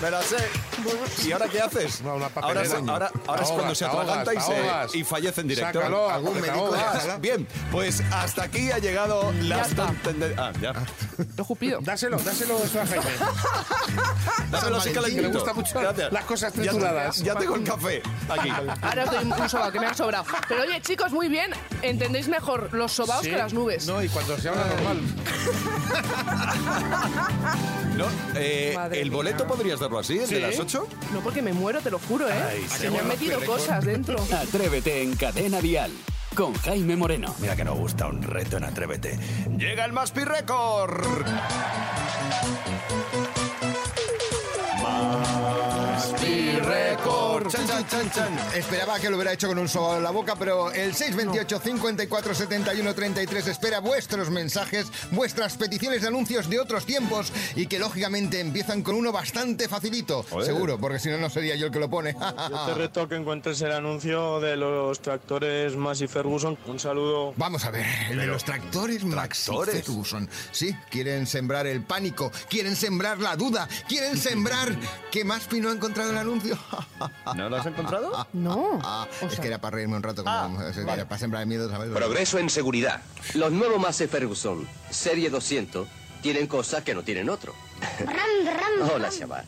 Me 0.00 0.10
la 0.10 0.22
sé. 0.22 0.36
¿Y 1.26 1.32
ahora 1.32 1.46
qué 1.48 1.60
haces? 1.60 2.00
No, 2.00 2.14
una 2.16 2.30
ahora 2.36 2.62
es, 2.62 2.72
ahora, 2.72 3.10
ahora 3.26 3.42
es 3.42 3.50
cuando 3.50 3.74
se 3.74 3.84
ahogas, 3.84 4.08
atraganta 4.08 4.34
y, 4.34 4.40
se, 4.40 4.56
ahogas. 4.56 4.94
y 4.94 5.04
fallece 5.04 5.40
en 5.42 5.48
directo. 5.48 5.80
Bien, 7.20 7.46
pues 7.70 8.02
hasta 8.10 8.44
aquí 8.44 8.70
ha 8.70 8.78
llegado 8.78 9.30
tontendi- 9.32 10.34
Ah, 10.38 10.52
ya. 10.60 10.72
Lo 11.36 11.44
jupido. 11.44 11.80
Dáselo, 11.82 12.16
dáselo 12.18 12.58
eso 12.64 12.80
a 12.80 12.86
Jaime. 12.86 13.04
Dáselo 14.50 14.78
calentito. 14.78 15.04
que 15.04 15.22
le 15.22 15.28
gusta 15.28 15.52
mucho 15.52 15.80
Gracias. 15.80 16.12
las 16.12 16.24
cosas 16.24 16.52
Ya 16.54 16.62
trituradas. 16.62 17.18
Ya, 17.22 17.34
tengo 17.34 17.56
el 17.56 17.64
café 17.64 18.02
aquí. 18.28 18.48
Ahora 18.82 19.04
os 19.04 19.10
doy 19.10 19.24
un 19.24 19.48
soba 19.48 19.72
que 19.72 19.80
me 19.80 19.86
ha 19.86 19.94
sobrado. 19.94 20.24
Pero 20.48 20.62
oye, 20.62 20.80
chicos, 20.80 21.12
muy 21.12 21.28
bien. 21.28 21.50
Entendéis 21.82 22.28
mejor 22.28 22.72
los 22.72 22.92
sobaos 22.92 23.22
Sí. 23.22 23.30
que 23.30 23.36
las 23.36 23.52
nubes. 23.52 23.86
No, 23.86 24.02
y 24.02 24.08
cuando 24.08 24.38
se 24.38 24.48
habla 24.48 24.64
normal. 24.64 25.00
No, 27.96 28.06
eh, 28.34 28.76
¿El 28.92 29.08
mía. 29.10 29.16
boleto 29.16 29.46
podrías 29.46 29.78
darlo 29.90 29.98
así, 29.98 30.18
el 30.18 30.30
de 30.30 30.40
las 30.40 30.58
8? 30.58 30.86
No, 31.12 31.20
porque 31.20 31.42
me 31.42 31.52
muero, 31.52 31.80
te 31.80 31.90
lo 31.90 31.98
juro, 31.98 32.28
¿eh? 32.28 32.32
Ay, 32.32 32.64
Se 32.68 32.86
sí, 32.86 32.90
me 32.90 33.00
han 33.00 33.08
metido 33.08 33.40
cosas 33.44 33.84
dentro. 33.84 34.18
Atrévete 34.32 35.02
en 35.02 35.16
Cadena 35.16 35.60
Dial 35.60 35.90
con 36.36 36.54
Jaime 36.54 36.96
Moreno. 36.96 37.34
Mira 37.40 37.56
que 37.56 37.64
nos 37.64 37.76
gusta 37.76 38.06
un 38.06 38.22
reto 38.22 38.56
en 38.56 38.64
Atrévete. 38.64 39.18
Llega 39.58 39.84
el 39.84 39.92
Maspi 39.92 40.22
Record. 40.22 41.04
Chan, 47.50 47.66
chan, 47.66 47.86
chan, 47.88 48.10
chan. 48.12 48.38
Esperaba 48.54 49.00
que 49.00 49.10
lo 49.10 49.16
hubiera 49.16 49.32
hecho 49.32 49.48
con 49.48 49.58
un 49.58 49.68
sobado 49.68 49.96
en 49.96 50.04
la 50.04 50.10
boca, 50.10 50.36
pero 50.36 50.70
el 50.72 50.94
628 50.94 51.60
54 51.60 52.34
71 52.34 52.94
33 52.94 53.46
espera 53.48 53.80
vuestros 53.80 54.30
mensajes, 54.30 54.86
vuestras 55.10 55.56
peticiones 55.56 56.02
de 56.02 56.08
anuncios 56.08 56.48
de 56.48 56.60
otros 56.60 56.86
tiempos 56.86 57.32
y 57.56 57.66
que 57.66 57.78
lógicamente 57.80 58.38
empiezan 58.38 58.82
con 58.82 58.94
uno 58.94 59.10
bastante 59.10 59.68
facilito. 59.68 60.24
Joder. 60.30 60.46
Seguro, 60.46 60.78
porque 60.78 61.00
si 61.00 61.08
no, 61.08 61.18
no 61.18 61.28
sería 61.28 61.56
yo 61.56 61.66
el 61.66 61.72
que 61.72 61.80
lo 61.80 61.90
pone. 61.90 62.14
Yo 62.50 62.66
te 62.66 62.74
reto 62.74 63.08
que 63.08 63.16
encuentres 63.16 63.60
el 63.62 63.72
anuncio 63.72 64.40
de 64.40 64.56
los 64.56 65.00
tractores 65.00 65.76
Massey 65.76 66.06
Ferguson. 66.08 66.56
Un 66.66 66.78
saludo. 66.78 67.34
Vamos 67.36 67.64
a 67.64 67.70
ver, 67.70 67.86
el 68.10 68.18
de 68.18 68.26
los 68.26 68.44
tractores 68.44 69.04
Max 69.04 69.42
y 69.42 69.46
¿Tractores? 69.46 69.84
Ferguson. 69.84 70.28
Sí, 70.52 70.74
quieren 70.90 71.26
sembrar 71.26 71.66
el 71.66 71.82
pánico, 71.82 72.30
quieren 72.48 72.76
sembrar 72.76 73.18
la 73.18 73.34
duda, 73.36 73.68
quieren 73.88 74.16
sembrar 74.18 74.68
que 75.10 75.24
Maspi 75.24 75.60
no 75.60 75.70
ha 75.70 75.72
encontrado 75.72 76.10
el 76.10 76.18
anuncio. 76.18 76.58
¿No 77.40 77.48
lo 77.48 77.56
has 77.56 77.66
encontrado? 77.66 78.26
No. 78.32 78.78
Ah, 78.82 79.06
es 79.22 79.32
sea- 79.32 79.40
que 79.40 79.48
era 79.48 79.60
para 79.60 79.76
reírme 79.76 79.96
un 79.96 80.02
rato, 80.02 80.22
como, 80.24 80.60
era 80.62 81.04
para 81.08 81.18
sembrar 81.18 81.46
miedo, 81.46 81.68
¿sabes? 81.70 81.90
Progreso 81.90 82.38
en 82.38 82.50
seguridad. 82.50 83.00
Los 83.34 83.50
nuevos 83.52 83.80
Massey 83.80 84.06
Ferguson, 84.08 84.68
serie 84.90 85.30
200, 85.30 85.88
tienen 86.22 86.46
cosas 86.46 86.84
que 86.84 86.94
no 86.94 87.02
tienen 87.02 87.30
otro. 87.30 87.54
Hola, 88.94 89.08
chaval. 89.10 89.44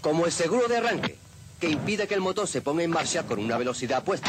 Como 0.00 0.26
el 0.26 0.32
seguro 0.32 0.66
de 0.68 0.76
arranque, 0.78 1.18
que 1.60 1.68
impide 1.68 2.06
que 2.08 2.14
el 2.14 2.20
motor 2.20 2.46
se 2.48 2.60
ponga 2.60 2.82
en 2.82 2.90
marcha 2.90 3.22
con 3.24 3.38
una 3.38 3.56
velocidad 3.56 4.02
puesta. 4.04 4.28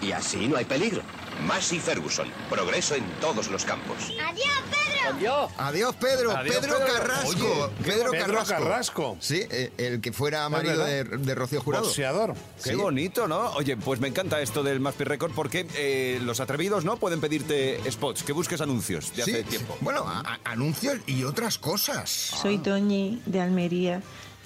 Y 0.00 0.12
así 0.12 0.48
no 0.48 0.56
hay 0.56 0.64
peligro. 0.64 1.02
Massey 1.46 1.78
Ferguson. 1.80 2.28
Progreso 2.48 2.94
en 2.94 3.04
todos 3.20 3.48
los 3.48 3.64
campos. 3.64 3.96
Adiós. 4.26 5.50
Adiós, 5.58 5.94
Pedro. 5.96 6.30
Adiós, 6.34 6.56
Pedro, 6.56 6.78
Pedro. 6.78 6.92
Carrasco. 6.94 7.28
Oye, 7.28 7.70
Pedro, 7.84 8.10
Pedro 8.10 8.26
Carrasco. 8.26 8.54
Carrasco. 8.54 9.16
Sí, 9.20 9.42
eh, 9.50 9.70
el 9.76 10.00
que 10.00 10.12
fuera 10.12 10.48
marido 10.48 10.82
de, 10.82 11.04
de 11.04 11.34
Rocío 11.34 11.60
Jurado. 11.60 11.84
Boxeador. 11.84 12.34
Qué 12.62 12.70
Sí. 12.70 12.74
bonito, 12.74 13.28
¿no? 13.28 13.50
Oye, 13.52 13.76
pues 13.76 14.00
me 14.00 14.08
encanta 14.08 14.40
esto 14.40 14.62
del 14.62 14.80
Maspi 14.80 15.04
Record 15.04 15.32
porque 15.34 15.66
eh, 15.74 16.18
los 16.22 16.40
atrevidos, 16.40 16.84
¿no? 16.86 16.96
Pueden 16.96 17.20
pedirte 17.20 17.78
spots, 17.90 18.22
que 18.22 18.32
busques 18.32 18.62
anuncios 18.62 19.14
de 19.14 19.24
Sí, 19.24 19.30
hace 19.32 19.44
tiempo. 19.44 19.76
Bueno, 19.82 20.08
a- 20.08 20.20
a- 20.20 20.50
anuncios 20.50 20.96
y 21.06 21.24
otras 21.24 21.58
cosas. 21.58 22.08
Soy 22.10 22.56
Toñi 22.58 23.20
de 23.26 23.40
Almería 23.42 24.02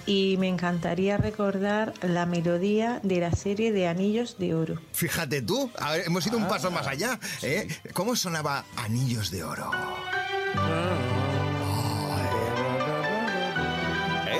y 0.08 0.36
me 0.38 0.48
encantaría 0.48 1.18
recordar 1.18 1.92
la 2.02 2.24
melodía 2.24 2.98
de 3.02 3.20
la 3.20 3.30
serie 3.32 3.72
de 3.72 3.86
Anillos 3.88 4.38
de 4.38 4.54
Oro. 4.54 4.80
Fíjate 4.92 5.42
tú, 5.42 5.70
a 5.78 5.92
ver, 5.92 6.04
hemos 6.06 6.26
ido 6.26 6.38
un 6.38 6.44
Ah. 6.44 6.48
paso 6.48 6.70
más 6.70 6.86
allá. 6.86 7.20
¿eh? 7.42 7.68
¿Cómo 7.92 8.16
sonaba 8.16 8.64
Anillos 8.76 9.30
de 9.30 9.44
Oro? 9.44 9.70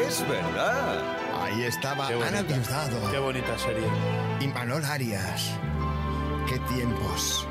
Es 0.06 0.26
verdad. 0.26 1.02
Ahí 1.42 1.64
estaba 1.64 2.08
Ana. 2.08 2.42
Diosdado 2.42 3.10
Qué 3.10 3.18
bonita 3.18 3.58
serie. 3.58 3.86
y 4.40 4.46
Manol 4.48 4.84
Arias. 4.86 5.50
¡Qué 6.48 6.58
tiempos! 6.74 7.46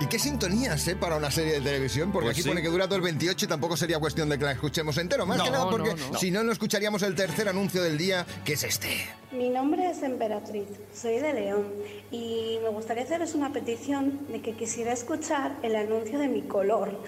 ¿Y 0.00 0.06
qué 0.06 0.18
sintonías, 0.18 0.86
eh, 0.88 0.96
para 0.96 1.16
una 1.16 1.30
serie 1.30 1.54
de 1.54 1.60
televisión? 1.60 2.10
Porque 2.12 2.26
Pues 2.26 2.34
aquí 2.36 2.42
sí. 2.42 2.48
pone 2.48 2.60
que 2.60 2.68
dura 2.68 2.86
todo 2.86 2.96
el 2.96 3.02
28 3.02 3.44
y 3.44 3.48
tampoco 3.48 3.76
sería 3.76 3.98
cuestión 3.98 4.28
de 4.28 4.38
que 4.38 4.44
la 4.44 4.52
escuchemos 4.52 4.98
entero. 4.98 5.24
Más 5.24 5.38
No, 5.38 5.44
que 5.44 5.50
nada 5.50 5.64
no, 5.64 5.70
porque 5.70 5.94
no. 5.94 6.18
si 6.18 6.30
no, 6.30 6.42
no 6.42 6.52
escucharíamos 6.52 7.02
el 7.02 7.14
tercer 7.14 7.48
anuncio 7.48 7.82
del 7.82 7.96
día, 7.96 8.26
que 8.44 8.54
es 8.54 8.64
este. 8.64 8.88
Mi 9.32 9.48
nombre 9.50 9.90
es 9.90 10.02
Emperatriz, 10.02 10.66
soy 10.94 11.18
de 11.18 11.32
León 11.32 11.66
y 12.10 12.58
me 12.62 12.68
gustaría 12.70 13.04
haceros 13.04 13.34
una 13.34 13.52
petición 13.52 14.26
de 14.28 14.42
que 14.42 14.54
quisiera 14.54 14.92
escuchar 14.92 15.56
el 15.62 15.74
anuncio 15.76 16.18
de 16.18 16.28
mi 16.28 16.42
color, 16.42 17.00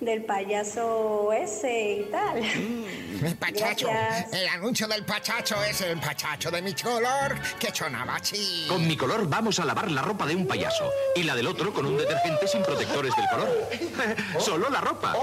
del 0.00 0.24
payaso 0.24 1.32
ese 1.32 1.92
y 1.92 2.10
tal. 2.10 2.38
El 2.38 3.36
pachacho. 3.36 3.88
Gracias. 3.88 4.32
El 4.32 4.48
anuncio 4.48 4.86
del 4.88 5.04
pachacho 5.04 5.56
es 5.64 5.80
el 5.80 5.98
pachacho 5.98 6.50
de 6.50 6.62
mi 6.62 6.74
color 6.74 7.36
que 7.58 7.74
sonaba 7.74 8.16
así. 8.16 8.66
Con 8.68 8.86
mi 8.86 8.96
color 8.96 9.28
vamos 9.28 9.58
a 9.58 9.64
lavar 9.64 9.90
la 9.90 10.02
ropa 10.02 10.26
de 10.26 10.36
un 10.36 10.46
payaso 10.46 10.90
y 11.14 11.22
la 11.22 11.34
del 11.34 11.46
otro 11.46 11.72
con 11.72 11.86
un 11.86 11.96
detergente 11.96 12.46
sin 12.46 12.62
protectores 12.62 13.12
del 13.16 13.26
color. 13.28 13.68
Solo 14.38 14.68
la 14.68 14.80
ropa. 14.80 15.14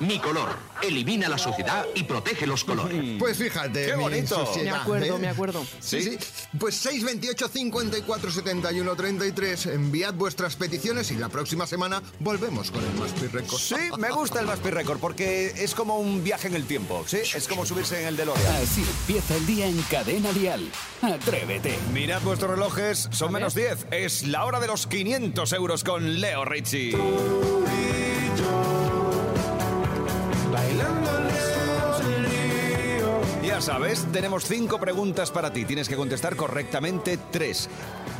Mi 0.00 0.18
color 0.18 0.68
elimina 0.82 1.28
la 1.28 1.38
suciedad 1.38 1.86
y 1.94 2.04
protege 2.04 2.46
los 2.46 2.64
colores. 2.64 2.98
Pues 3.18 3.36
fíjate. 3.36 3.86
Qué 3.86 3.96
mi 3.96 4.02
bonito. 4.04 4.48
Me 4.62 4.70
acuerdo, 4.70 5.16
¿eh? 5.16 5.18
me 5.18 5.28
acuerdo. 5.28 5.66
Sí, 5.80 6.02
sí. 6.02 6.18
Pues 6.58 6.76
628 6.76 7.48
54 7.48 8.30
71 8.30 8.96
33. 8.96 9.66
Enviad 9.66 10.14
vuestras 10.14 10.56
peticiones 10.56 11.10
y 11.10 11.16
la 11.16 11.28
próxima 11.28 11.66
semana 11.66 12.02
volvemos 12.20 12.70
con 12.70 12.84
el 12.84 12.92
Maspi 12.94 13.26
Record. 13.26 13.58
Sí, 13.58 13.76
me 13.98 14.10
gusta 14.10 14.40
el 14.40 14.46
Maspi 14.46 14.70
Record 14.70 14.98
porque 15.00 15.52
es 15.56 15.74
como 15.74 15.98
un 15.98 16.22
viaje 16.22 16.48
en 16.48 16.54
el 16.54 16.64
tiempo, 16.64 17.04
¿sí? 17.06 17.18
Es 17.34 17.48
como 17.48 17.66
subirse 17.66 18.00
en 18.00 18.08
el 18.08 18.16
DeLorean. 18.16 18.56
Así 18.56 18.82
empieza 18.82 19.34
el 19.34 19.46
día 19.46 19.66
en 19.66 19.82
Cadena 19.82 20.32
Dial. 20.32 20.70
Atrévete. 21.02 21.78
Mirad 21.92 22.22
vuestros 22.22 22.52
relojes, 22.52 23.08
son 23.10 23.32
menos 23.32 23.54
10. 23.54 23.88
Es 23.90 24.26
la 24.26 24.44
hora 24.44 24.60
de 24.60 24.68
los 24.68 24.86
500 24.86 25.52
euros 25.52 25.84
con 25.84 26.20
Leo 26.20 26.44
Richie. 26.44 26.96
Ya 33.58 33.62
sabes, 33.62 34.06
tenemos 34.12 34.44
cinco 34.44 34.78
preguntas 34.78 35.32
para 35.32 35.52
ti. 35.52 35.64
Tienes 35.64 35.88
que 35.88 35.96
contestar 35.96 36.36
correctamente 36.36 37.18
tres. 37.32 37.68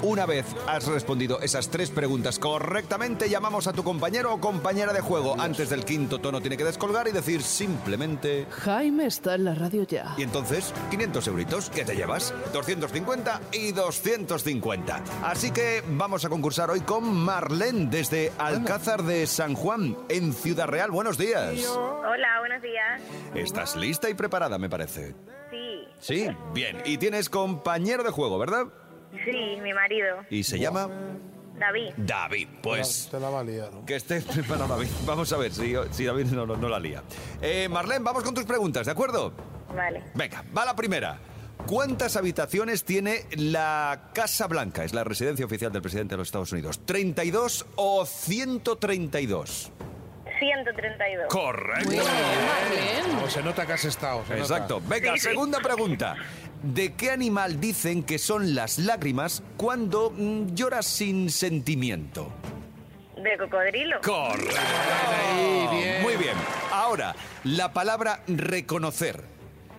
Una 0.02 0.26
vez 0.26 0.44
has 0.66 0.86
respondido 0.88 1.40
esas 1.40 1.70
tres 1.70 1.90
preguntas 1.90 2.40
correctamente, 2.40 3.28
llamamos 3.28 3.68
a 3.68 3.72
tu 3.72 3.84
compañero 3.84 4.34
o 4.34 4.40
compañera 4.40 4.92
de 4.92 5.00
juego. 5.00 5.40
Antes 5.40 5.70
del 5.70 5.84
quinto 5.84 6.18
tono 6.18 6.40
tiene 6.40 6.56
que 6.56 6.64
descolgar 6.64 7.06
y 7.06 7.12
decir 7.12 7.42
simplemente... 7.42 8.48
Jaime 8.50 9.06
está 9.06 9.36
en 9.36 9.44
la 9.44 9.54
radio 9.54 9.84
ya. 9.84 10.14
Y 10.16 10.24
entonces, 10.24 10.74
500 10.90 11.28
euritos, 11.28 11.70
¿qué 11.70 11.84
te 11.84 11.94
llevas? 11.94 12.34
250 12.52 13.40
y 13.52 13.70
250. 13.70 15.02
Así 15.22 15.52
que 15.52 15.84
vamos 15.88 16.24
a 16.24 16.28
concursar 16.30 16.68
hoy 16.68 16.80
con 16.80 17.12
Marlene 17.14 17.86
desde 17.86 18.32
Alcázar 18.38 19.04
de 19.04 19.24
San 19.28 19.54
Juan, 19.54 19.96
en 20.08 20.32
Ciudad 20.32 20.66
Real. 20.66 20.90
Buenos 20.90 21.16
días. 21.16 21.64
Hola, 21.68 22.40
buenos 22.40 22.60
días. 22.60 23.02
Estás 23.36 23.76
lista 23.76 24.10
y 24.10 24.14
preparada, 24.14 24.58
me 24.58 24.68
parece. 24.68 25.14
Sí, 25.98 26.28
bien. 26.54 26.78
Y 26.84 26.98
tienes 26.98 27.28
compañero 27.28 28.02
de 28.02 28.10
juego, 28.10 28.38
¿verdad? 28.38 28.66
sí, 29.24 29.58
mi 29.62 29.72
marido, 29.72 30.18
Y 30.30 30.42
se 30.44 30.58
llama 30.58 30.88
David. 31.58 31.92
David. 31.96 32.48
Pues 32.62 33.08
Te 33.10 33.18
la 33.18 33.30
va 33.30 33.40
a 33.40 33.44
liar. 33.44 33.72
¿no? 33.72 33.84
que 33.86 33.96
estés 33.96 34.24
preparado, 34.32 34.68
David. 34.68 34.88
Vamos 35.06 35.32
a 35.32 35.36
ver 35.38 35.52
si, 35.52 35.74
si 35.90 36.04
David 36.04 36.26
no, 36.26 36.46
no- 36.46 36.56
no 36.56 36.68
la 36.68 36.78
lía. 36.78 37.02
Eh, 37.42 37.68
Marlene, 37.68 38.04
vamos 38.04 38.22
con 38.22 38.34
tus 38.34 38.44
preguntas, 38.44 38.86
¿de 38.86 38.92
acuerdo? 38.92 39.32
Vale. 39.74 40.04
Venga, 40.14 40.44
va 40.56 40.64
la 40.64 40.76
primera. 40.76 41.18
¿Cuántas 41.66 42.16
habitaciones 42.16 42.84
tiene 42.84 43.26
la 43.36 44.10
Casa 44.14 44.46
Blanca? 44.46 44.84
Es 44.84 44.94
la 44.94 45.02
residencia 45.04 45.44
oficial 45.44 45.72
del 45.72 45.82
presidente 45.82 46.14
de 46.14 46.18
los 46.18 46.28
Estados 46.28 46.52
Unidos. 46.52 46.80
¿32 46.86 47.64
o 47.74 48.06
132? 48.06 49.72
132. 50.38 51.26
Correcto. 51.28 51.90
No, 53.20 53.28
se 53.30 53.42
nota 53.42 53.66
que 53.66 53.72
has 53.72 53.84
estado. 53.84 54.24
se 54.26 54.32
nota. 54.34 54.42
Exacto. 54.42 54.82
Venga, 54.86 55.12
Sí, 55.14 55.18
sí. 55.20 55.28
segunda 55.28 55.60
pregunta. 55.60 56.16
¿De 56.62 56.94
qué 56.94 57.10
animal 57.10 57.60
dicen 57.60 58.02
que 58.02 58.18
son 58.18 58.54
las 58.54 58.78
lágrimas 58.78 59.42
cuando 59.56 60.10
mm, 60.10 60.54
lloras 60.54 60.86
sin 60.86 61.30
sentimiento? 61.30 62.30
¿De 63.16 63.36
cocodrilo? 63.36 64.00
Correcto. 64.00 64.54
Muy 66.02 66.16
bien. 66.16 66.36
Ahora, 66.72 67.14
la 67.44 67.72
palabra 67.72 68.22
reconocer 68.28 69.22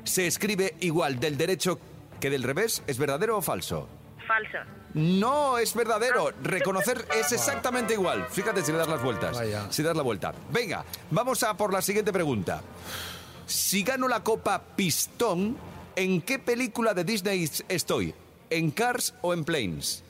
se 0.04 0.28
escribe 0.28 0.76
igual 0.82 1.20
del 1.20 1.38
derecho 1.38 1.80
que 2.20 2.30
del 2.30 2.44
revés. 2.44 2.84
¿Es 2.88 2.98
verdadero 2.98 3.38
o 3.38 3.42
falso? 3.42 3.88
Falso. 4.30 4.60
No, 4.94 5.58
es 5.58 5.74
verdadero. 5.74 6.32
Reconocer 6.44 7.04
es 7.20 7.32
exactamente 7.32 7.94
igual. 7.94 8.28
Fíjate 8.30 8.62
si 8.64 8.72
le 8.72 8.78
das 8.78 8.88
las 8.88 9.02
vueltas. 9.02 9.36
Vaya. 9.36 9.66
Si 9.72 9.82
das 9.82 9.96
la 9.98 10.04
vuelta. 10.04 10.34
Venga, 10.52 10.86
vamos 11.10 11.42
a 11.42 11.58
por 11.58 11.74
la 11.74 11.82
siguiente 11.82 12.14
pregunta. 12.14 12.62
Si 13.48 13.82
gano 13.84 14.08
la 14.08 14.20
copa 14.24 14.62
Pistón, 14.76 15.58
¿en 15.96 16.22
qué 16.22 16.38
película 16.38 16.94
de 16.94 17.04
Disney 17.04 17.50
estoy? 17.70 18.14
¿En 18.52 18.70
Cars 18.70 19.16
o 19.22 19.34
en 19.34 19.44
Planes? 19.46 20.04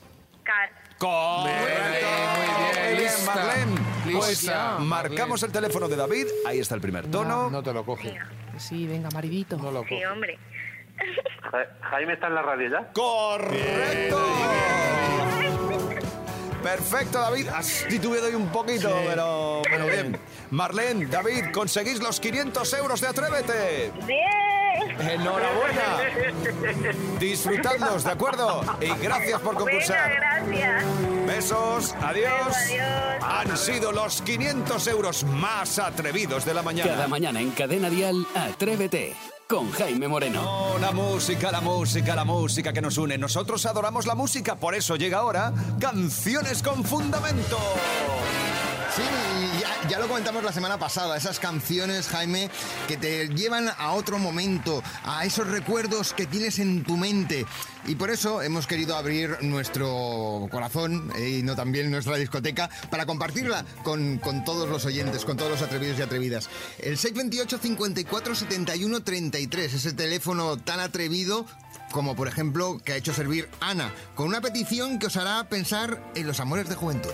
Car. 0.43 0.69
Correcto. 0.97 2.07
Muy 2.35 2.89
bien, 2.91 3.01
lista, 3.03 3.35
Marlene. 3.35 3.81
Pues 4.17 4.29
lista, 4.43 4.77
marcamos 4.79 5.43
el 5.43 5.51
teléfono 5.53 5.87
de 5.87 5.95
David. 5.95 6.25
Ahí 6.45 6.59
está 6.59 6.75
el 6.75 6.81
primer 6.81 7.09
tono. 7.09 7.49
No 7.49 7.63
te 7.63 7.71
lo 7.71 7.85
coge. 7.85 8.17
Sí, 8.57 8.85
venga, 8.85 9.07
maridito. 9.13 9.55
No 9.55 9.71
lo 9.71 9.83
Sí, 9.83 9.89
coge. 9.89 10.07
hombre. 10.07 10.37
Jaime 11.81 12.13
está 12.13 12.27
en 12.27 12.35
la 12.35 12.41
radio 12.41 12.69
ya. 12.69 12.91
Correcto. 12.93 14.19
Perfecto, 16.63 17.19
David. 17.19 17.47
Has 17.47 17.85
titubeado 17.87 18.27
ahí 18.27 18.35
un 18.35 18.49
poquito, 18.49 18.93
pero, 19.07 19.61
pero 19.63 19.85
bien. 19.87 20.19
Marlene, 20.51 21.05
David, 21.05 21.51
conseguís 21.53 21.99
los 21.99 22.19
500 22.19 22.73
euros 22.73 23.01
de 23.01 23.07
Atrévete. 23.07 23.91
¡Bien! 24.05 24.49
Enhorabuena. 24.99 25.99
Disfrutadlos, 27.19 28.03
¿de 28.03 28.11
acuerdo? 28.11 28.61
Y 28.81 28.89
gracias 29.01 29.39
por 29.41 29.55
concursar. 29.55 30.09
Venga, 30.09 30.43
gracias. 30.43 31.25
Besos, 31.25 31.95
adiós. 32.01 32.55
Adiós. 32.55 33.23
Han 33.23 33.57
sido 33.57 33.91
los 33.91 34.21
500 34.21 34.87
euros 34.87 35.23
más 35.23 35.79
atrevidos 35.79 36.45
de 36.45 36.53
la 36.53 36.61
mañana. 36.61 36.91
Cada 36.91 37.07
mañana 37.07 37.39
en 37.39 37.51
Cadena 37.51 37.89
Dial, 37.89 38.25
Atrévete 38.35 39.15
con 39.49 39.71
Jaime 39.71 40.07
Moreno. 40.07 40.43
Oh, 40.45 40.77
la 40.77 40.91
música, 40.91 41.51
la 41.51 41.59
música, 41.59 42.13
la 42.13 42.23
música 42.23 42.71
que 42.71 42.81
nos 42.81 42.99
une. 42.99 43.17
Nosotros 43.17 43.65
adoramos 43.65 44.05
la 44.05 44.13
música, 44.13 44.55
por 44.55 44.75
eso 44.75 44.95
llega 44.95 45.17
ahora 45.17 45.51
Canciones 45.79 46.61
con 46.61 46.83
Fundamento. 46.83 47.57
Sí, 48.95 49.01
ya, 49.89 49.99
lo 49.99 50.07
comentamos 50.07 50.43
la 50.43 50.51
semana 50.51 50.77
pasada, 50.77 51.17
esas 51.17 51.39
canciones, 51.39 52.07
Jaime, 52.07 52.49
que 52.87 52.97
te 52.97 53.27
llevan 53.29 53.69
a 53.77 53.93
otro 53.93 54.19
momento, 54.19 54.83
a 55.03 55.25
esos 55.25 55.47
recuerdos 55.47 56.13
que 56.13 56.27
tienes 56.27 56.59
en 56.59 56.83
tu 56.83 56.95
mente. 56.95 57.45
Y 57.85 57.95
por 57.95 58.11
eso 58.11 58.41
hemos 58.41 58.67
querido 58.67 58.95
abrir 58.95 59.37
nuestro 59.41 60.47
corazón 60.51 61.11
eh, 61.15 61.39
y 61.39 61.43
no 61.43 61.55
también 61.55 61.89
nuestra 61.89 62.17
discoteca 62.17 62.69
para 62.91 63.05
compartirla 63.05 63.65
con, 63.83 64.19
con 64.19 64.43
todos 64.43 64.69
los 64.69 64.85
oyentes, 64.85 65.25
con 65.25 65.37
todos 65.37 65.51
los 65.51 65.61
atrevidos 65.61 65.97
y 65.97 66.03
atrevidas. 66.03 66.49
El 66.77 66.97
628 66.97 67.57
54 67.57 68.35
71 68.35 68.99
33, 69.01 69.73
ese 69.73 69.93
teléfono 69.93 70.57
tan 70.57 70.79
atrevido 70.79 71.45
como 71.91 72.15
por 72.15 72.27
ejemplo 72.27 72.79
que 72.83 72.93
ha 72.93 72.97
hecho 72.97 73.13
servir 73.13 73.49
Ana, 73.59 73.91
con 74.13 74.27
una 74.27 74.41
petición 74.41 74.99
que 74.99 75.07
os 75.07 75.17
hará 75.17 75.49
pensar 75.49 76.03
en 76.13 76.27
los 76.27 76.39
amores 76.39 76.69
de 76.69 76.75
juventud. 76.75 77.13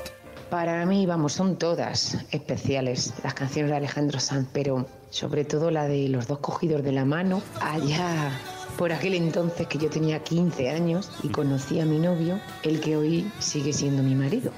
Para 0.49 0.85
mí, 0.85 1.05
vamos, 1.05 1.33
son 1.33 1.57
todas 1.57 2.17
especiales 2.31 3.13
las 3.23 3.33
canciones 3.33 3.71
de 3.71 3.77
Alejandro 3.77 4.19
Sanz, 4.19 4.47
pero 4.53 4.85
sobre 5.09 5.43
todo 5.43 5.71
la 5.71 5.87
de 5.87 6.07
los 6.07 6.27
dos 6.27 6.39
cogidos 6.39 6.83
de 6.83 6.91
la 6.91 7.03
mano, 7.03 7.41
allá 7.61 8.31
por 8.77 8.91
aquel 8.91 9.15
entonces 9.15 9.67
que 9.67 9.77
yo 9.77 9.89
tenía 9.89 10.19
15 10.19 10.69
años 10.69 11.09
y 11.23 11.29
conocí 11.29 11.79
a 11.79 11.85
mi 11.85 11.97
novio, 11.97 12.39
el 12.63 12.79
que 12.79 12.95
hoy 12.95 13.31
sigue 13.39 13.73
siendo 13.73 14.03
mi 14.03 14.13
marido, 14.13 14.51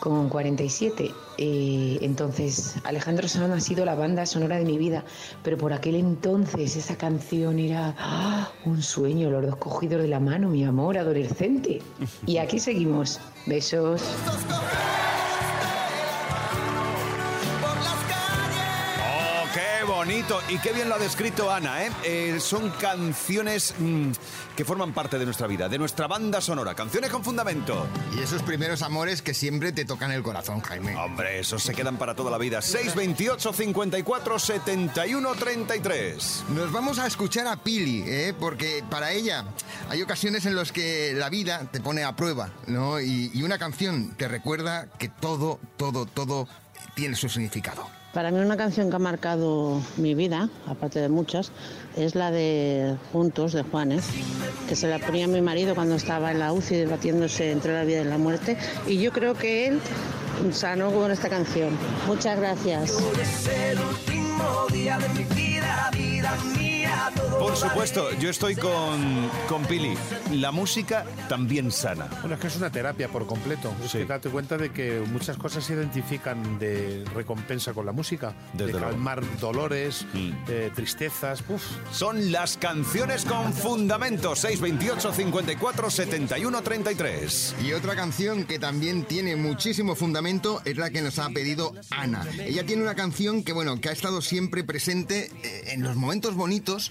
con 0.00 0.28
47. 0.28 1.10
Eh, 1.36 1.98
entonces, 2.00 2.76
Alejandro 2.84 3.28
Sanz 3.28 3.52
ha 3.52 3.60
sido 3.60 3.84
la 3.84 3.96
banda 3.96 4.24
sonora 4.26 4.56
de 4.56 4.64
mi 4.64 4.78
vida, 4.78 5.04
pero 5.42 5.58
por 5.58 5.72
aquel 5.72 5.96
entonces 5.96 6.76
esa 6.76 6.96
canción 6.96 7.58
era 7.58 7.94
¡ah! 7.98 8.50
un 8.64 8.82
sueño, 8.82 9.30
los 9.30 9.44
dos 9.44 9.56
cogidos 9.56 10.00
de 10.00 10.08
la 10.08 10.20
mano, 10.20 10.48
mi 10.48 10.64
amor 10.64 10.96
adolescente. 10.96 11.82
Y 12.26 12.38
aquí 12.38 12.58
seguimos. 12.58 13.20
Besos. 13.46 14.02
Bonito 20.24 20.40
y 20.48 20.58
qué 20.58 20.72
bien 20.72 20.88
lo 20.88 20.94
ha 20.94 20.98
descrito 20.98 21.50
Ana, 21.50 21.84
¿eh? 21.84 21.90
Eh, 22.04 22.36
son 22.40 22.70
canciones 22.70 23.74
mm, 23.78 24.12
que 24.56 24.64
forman 24.64 24.92
parte 24.92 25.18
de 25.18 25.24
nuestra 25.24 25.46
vida, 25.46 25.68
de 25.68 25.78
nuestra 25.78 26.06
banda 26.06 26.40
sonora, 26.40 26.74
canciones 26.74 27.10
con 27.10 27.24
fundamento. 27.24 27.86
Y 28.16 28.22
esos 28.22 28.42
primeros 28.42 28.82
amores 28.82 29.22
que 29.22 29.34
siempre 29.34 29.72
te 29.72 29.84
tocan 29.84 30.12
el 30.12 30.22
corazón, 30.22 30.60
Jaime. 30.60 30.96
Hombre, 30.96 31.40
esos 31.40 31.62
se 31.62 31.74
quedan 31.74 31.96
para 31.96 32.14
toda 32.14 32.30
la 32.30 32.38
vida. 32.38 32.62
628 32.62 33.52
54 33.52 34.38
71 34.38 35.34
33. 35.34 36.44
Nos 36.50 36.72
vamos 36.72 36.98
a 36.98 37.06
escuchar 37.06 37.46
a 37.46 37.56
Pili, 37.56 38.04
¿eh? 38.06 38.34
porque 38.38 38.84
para 38.88 39.12
ella 39.12 39.44
hay 39.90 40.02
ocasiones 40.02 40.46
en 40.46 40.56
las 40.56 40.72
que 40.72 41.12
la 41.14 41.28
vida 41.28 41.66
te 41.70 41.80
pone 41.80 42.04
a 42.04 42.16
prueba, 42.16 42.50
¿no? 42.66 43.00
Y, 43.00 43.30
y 43.34 43.42
una 43.42 43.58
canción 43.58 44.14
te 44.16 44.28
recuerda 44.28 44.86
que 44.98 45.08
todo, 45.08 45.58
todo, 45.76 46.06
todo 46.06 46.48
tiene 46.94 47.16
su 47.16 47.28
significado. 47.28 48.03
Para 48.14 48.30
mí 48.30 48.38
una 48.38 48.56
canción 48.56 48.90
que 48.90 48.96
ha 48.96 49.00
marcado 49.00 49.82
mi 49.96 50.14
vida, 50.14 50.48
aparte 50.68 51.00
de 51.00 51.08
muchas, 51.08 51.50
es 51.96 52.14
la 52.14 52.30
de 52.30 52.94
Juntos 53.12 53.52
de 53.52 53.64
Juanes, 53.64 54.04
que 54.68 54.76
se 54.76 54.86
la 54.86 55.00
ponía 55.00 55.26
mi 55.26 55.42
marido 55.42 55.74
cuando 55.74 55.96
estaba 55.96 56.30
en 56.30 56.38
la 56.38 56.52
UCI 56.52 56.76
debatiéndose 56.76 57.50
entre 57.50 57.72
la 57.72 57.82
vida 57.82 58.02
y 58.02 58.04
la 58.04 58.18
muerte. 58.18 58.56
Y 58.86 58.98
yo 58.98 59.10
creo 59.10 59.34
que 59.34 59.66
él 59.66 59.80
sanó 60.52 60.92
con 60.92 61.10
esta 61.10 61.28
canción. 61.28 61.76
Muchas 62.06 62.38
gracias. 62.38 62.92
Por 67.38 67.56
supuesto, 67.56 68.12
yo 68.18 68.30
estoy 68.30 68.56
con, 68.56 69.30
con 69.48 69.64
Pili. 69.64 69.94
La 70.32 70.52
música 70.52 71.04
también 71.28 71.70
sana. 71.70 72.08
Bueno, 72.20 72.34
es 72.34 72.40
que 72.40 72.46
es 72.46 72.56
una 72.56 72.70
terapia 72.70 73.08
por 73.08 73.26
completo. 73.26 73.74
Es 73.84 73.92
que 73.92 74.04
date 74.04 74.30
cuenta 74.30 74.56
de 74.56 74.70
que 74.70 75.00
muchas 75.00 75.36
cosas 75.36 75.64
se 75.64 75.74
identifican 75.74 76.58
de 76.58 77.04
recompensa 77.14 77.72
con 77.72 77.86
la 77.86 77.92
música. 77.92 78.34
Desde 78.52 78.66
de 78.66 78.72
luego. 78.72 78.88
calmar 78.88 79.38
dolores, 79.38 80.06
eh, 80.48 80.70
tristezas. 80.74 81.42
Uf. 81.48 81.62
Son 81.92 82.32
las 82.32 82.56
canciones 82.56 83.24
con 83.24 83.52
fundamento. 83.52 84.34
628 84.34 85.12
54 85.12 85.90
71 85.90 86.62
33. 86.62 87.56
Y 87.64 87.72
otra 87.72 87.94
canción 87.94 88.44
que 88.44 88.58
también 88.58 89.04
tiene 89.04 89.36
muchísimo 89.36 89.94
fundamento 89.94 90.62
es 90.64 90.76
la 90.76 90.90
que 90.90 91.02
nos 91.02 91.18
ha 91.18 91.28
pedido 91.30 91.72
Ana. 91.90 92.26
Ella 92.38 92.64
tiene 92.64 92.82
una 92.82 92.94
canción 92.94 93.42
que, 93.42 93.52
bueno, 93.52 93.80
que 93.80 93.88
ha 93.88 93.92
estado 93.92 94.22
siempre 94.22 94.64
presente 94.64 95.30
eh, 95.42 95.72
en 95.72 95.82
los 95.82 95.96
momentos 95.96 96.34
bonitos 96.34 96.83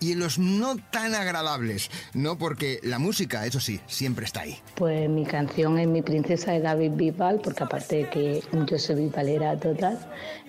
y 0.00 0.12
en 0.12 0.18
los 0.18 0.38
no 0.38 0.76
tan 0.90 1.14
agradables, 1.14 1.90
¿no? 2.12 2.36
Porque 2.36 2.80
la 2.82 2.98
música, 2.98 3.46
eso 3.46 3.60
sí, 3.60 3.80
siempre 3.86 4.26
está 4.26 4.40
ahí. 4.42 4.58
Pues 4.74 5.08
mi 5.08 5.24
canción 5.24 5.78
es 5.78 5.88
Mi 5.88 6.02
princesa 6.02 6.52
de 6.52 6.60
David 6.60 6.92
Bisbal, 6.94 7.40
porque 7.40 7.64
aparte 7.64 7.96
de 7.96 8.08
que 8.08 8.42
yo 8.66 8.78
soy 8.78 8.96
bisbalera 8.96 9.58
total, 9.58 9.98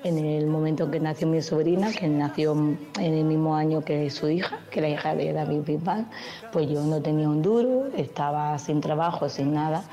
en 0.04 0.18
el 0.18 0.48
momento 0.48 0.86
en 0.86 0.92
que 0.92 1.00
nació 1.00 1.28
mi 1.28 1.42
sobrina, 1.42 1.92
que 1.92 2.08
nació 2.08 2.54
en 2.54 3.14
el 3.14 3.24
mismo 3.24 3.56
año 3.56 3.84
que 3.84 4.10
su 4.10 4.30
hija, 4.30 4.60
que 4.72 4.80
era 4.80 4.90
hija 4.90 5.16
de 5.16 5.34
David 5.34 5.62
Bisbal, 5.62 6.08
pues 6.52 6.70
yo 6.70 6.84
no 6.84 7.02
tenía 7.02 7.30
un 7.30 7.42
duro, 7.42 7.88
estaba 7.96 8.58
sin 8.60 8.82
trabajo, 8.82 9.30
sin 9.30 9.54
nada. 9.54 9.84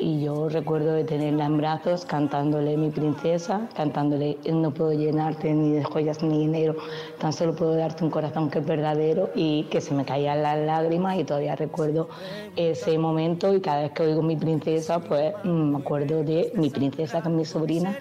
Y 0.00 0.22
yo 0.22 0.48
recuerdo 0.48 0.94
de 0.94 1.04
tenerla 1.04 1.44
en 1.44 1.58
brazos 1.58 2.06
cantándole 2.06 2.76
mi 2.78 2.88
princesa, 2.88 3.68
cantándole 3.76 4.38
no 4.50 4.70
puedo 4.70 4.92
llenarte 4.92 5.52
ni 5.52 5.72
de 5.72 5.84
joyas 5.84 6.22
ni 6.22 6.38
dinero, 6.38 6.74
tan 7.18 7.34
solo 7.34 7.54
puedo 7.54 7.74
darte 7.74 8.02
un 8.02 8.10
corazón 8.10 8.50
que 8.50 8.60
es 8.60 8.66
verdadero 8.66 9.28
y 9.34 9.64
que 9.64 9.82
se 9.82 9.92
me 9.92 10.06
caían 10.06 10.42
las 10.42 10.58
lágrimas 10.58 11.18
y 11.18 11.24
todavía 11.24 11.54
recuerdo 11.54 12.08
ese 12.56 12.96
momento 12.96 13.54
y 13.54 13.60
cada 13.60 13.82
vez 13.82 13.92
que 13.92 14.04
oigo 14.04 14.22
mi 14.22 14.36
princesa 14.36 15.00
pues 15.00 15.34
mm, 15.44 15.72
me 15.72 15.78
acuerdo 15.78 16.24
de 16.24 16.50
mi 16.54 16.70
princesa 16.70 17.20
que 17.20 17.28
es 17.28 17.34
mi 17.34 17.44
sobrina 17.44 17.94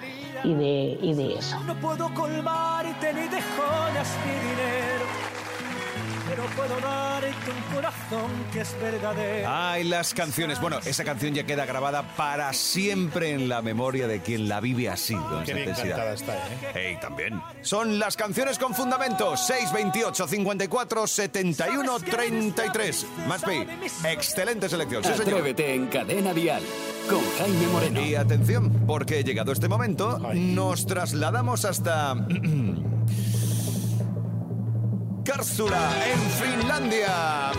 y 0.43 0.53
de, 0.53 0.97
y 1.01 1.13
de 1.13 1.33
eso. 1.33 1.59
No 1.65 1.75
puedo 1.81 2.13
colmarte 2.13 3.13
ni 3.13 3.27
de 3.27 3.41
joyas 3.41 4.17
ni 4.25 4.31
dinero, 4.31 4.88
pero 6.39 6.55
puedo 6.55 6.79
darte 6.81 7.51
un 7.51 7.75
corazón 7.75 8.31
que 8.53 8.61
es 8.61 8.75
verdadero. 8.81 9.47
Ay, 9.49 9.83
las 9.83 10.13
canciones. 10.13 10.59
Bueno, 10.61 10.79
esa 10.85 11.03
canción 11.03 11.33
ya 11.33 11.43
queda 11.45 11.65
grabada 11.65 12.03
para 12.15 12.53
siempre 12.53 13.33
en 13.33 13.49
la 13.49 13.61
memoria 13.61 14.07
de 14.07 14.21
quien 14.21 14.47
la 14.47 14.59
vive 14.59 14.89
así, 14.89 15.15
con 15.15 15.43
Qué 15.43 15.51
esa 15.51 15.53
bien 15.53 15.69
intensidad. 15.69 15.95
cantada 15.97 16.13
está, 16.13 16.33
¿eh? 16.35 16.89
Ey, 16.91 16.99
también. 16.99 17.41
Son 17.61 17.99
las 17.99 18.15
canciones 18.15 18.57
con 18.57 18.73
fundamento. 18.73 19.35
628 19.35 20.27
54 20.27 21.07
71 21.07 21.99
33. 21.99 23.05
Más 23.27 23.43
Pi. 23.43 23.65
Excelente 24.07 24.69
selección. 24.69 25.03
Sí, 25.03 25.09
señor. 25.11 25.23
Atrévete 25.27 25.75
en 25.75 25.87
Cadena 25.87 26.33
Dial 26.33 26.63
con 27.09 27.19
Jaime 27.37 27.67
Moreno. 27.67 28.01
Y 28.01 28.15
atención, 28.15 28.85
porque 28.87 29.23
llegado 29.23 29.51
este 29.51 29.67
momento, 29.67 30.19
nos 30.33 30.85
trasladamos 30.85 31.65
hasta. 31.65 32.15
Cársula, 35.29 35.91
en 36.07 36.19
Finlandia. 36.31 37.51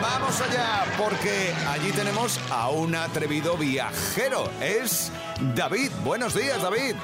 Vamos 0.00 0.40
allá, 0.40 0.84
porque 0.96 1.52
allí 1.68 1.92
tenemos 1.92 2.40
a 2.50 2.70
un 2.70 2.94
atrevido 2.94 3.58
viajero. 3.58 4.50
Es 4.62 5.12
David. 5.54 5.90
Buenos 6.04 6.34
días, 6.34 6.62
David. 6.62 6.94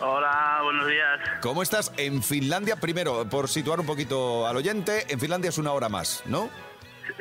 Hola, 0.00 0.60
buenos 0.64 0.88
días. 0.88 1.20
¿Cómo 1.42 1.62
estás 1.62 1.92
en 1.98 2.22
Finlandia? 2.22 2.76
Primero, 2.76 3.28
por 3.28 3.50
situar 3.50 3.80
un 3.80 3.86
poquito 3.86 4.46
al 4.46 4.56
oyente, 4.56 5.04
en 5.12 5.20
Finlandia 5.20 5.50
es 5.50 5.58
una 5.58 5.72
hora 5.72 5.90
más, 5.90 6.22
¿no? 6.24 6.48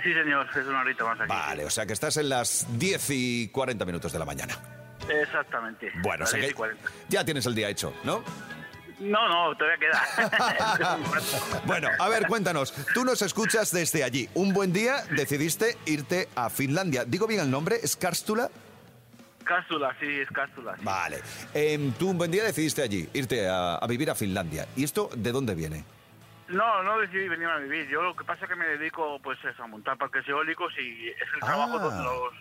Sí, 0.01 0.13
señor, 0.13 0.47
es 0.49 0.65
una 0.65 0.79
horita 0.79 1.03
más 1.03 1.19
aquí. 1.19 1.27
Vale, 1.27 1.65
o 1.65 1.69
sea 1.69 1.85
que 1.85 1.91
estás 1.91 2.15
en 2.15 2.29
las 2.29 2.67
10 2.79 3.09
y 3.09 3.49
40 3.49 3.83
minutos 3.83 4.13
de 4.13 4.19
la 4.19 4.23
mañana. 4.23 4.57
Exactamente. 5.09 5.91
Bueno, 5.95 6.19
o 6.19 6.19
Las 6.19 6.29
sea 6.29 6.39
10 6.39 6.47
que 6.47 6.51
y 6.51 6.55
40. 6.55 6.89
ya 7.09 7.25
tienes 7.25 7.45
el 7.47 7.55
día 7.55 7.67
hecho, 7.67 7.93
¿no? 8.05 8.23
No, 8.99 9.27
no, 9.29 9.55
todavía 9.55 9.77
queda. 9.77 10.97
Bueno, 11.65 11.89
a 11.99 12.09
ver, 12.09 12.27
cuéntanos. 12.27 12.73
Tú 12.93 13.05
nos 13.05 13.21
escuchas 13.21 13.71
desde 13.71 14.03
allí. 14.03 14.27
Un 14.33 14.53
buen 14.53 14.73
día 14.73 15.03
decidiste 15.12 15.77
irte 15.85 16.27
a 16.35 16.49
Finlandia. 16.49 17.05
¿Digo 17.05 17.27
bien 17.27 17.41
el 17.41 17.51
nombre? 17.51 17.77
¿Es 17.81 17.95
Kárstula? 17.95 18.49
cápsula, 19.45 19.95
sí, 19.99 20.05
es 20.05 20.29
cápsula. 20.29 20.75
sí. 20.77 20.83
Vale. 20.85 21.21
Em, 21.55 21.91
tú 21.93 22.09
un 22.12 22.19
buen 22.19 22.29
día 22.29 22.43
decidiste 22.43 22.83
allí, 22.83 23.09
irte 23.13 23.47
a, 23.49 23.77
a 23.77 23.88
vivir 23.88 24.12
a 24.12 24.15
Finlandia. 24.15 24.67
¿Y 24.75 24.83
esto 24.83 25.09
de 25.15 25.31
dónde 25.31 25.55
viene? 25.55 25.83
No, 26.49 26.83
no 26.83 26.99
decidí 26.99 27.27
venir 27.27 27.47
a 27.47 27.57
vivir. 27.57 27.88
Yo 27.89 28.03
lo 28.03 28.15
que 28.15 28.23
pasa 28.25 28.43
es 28.45 28.49
que 28.49 28.55
me 28.55 28.67
dedico 28.67 29.19
pues 29.23 29.39
eso, 29.43 29.63
a 29.63 29.67
montar 29.67 29.97
parques 29.97 30.27
eólicos 30.27 30.71
y 30.79 31.07
es 31.09 31.15
el 31.33 31.39
trabajo 31.39 31.77
Ah. 31.77 31.81
donde 31.81 32.03
nos 32.03 32.33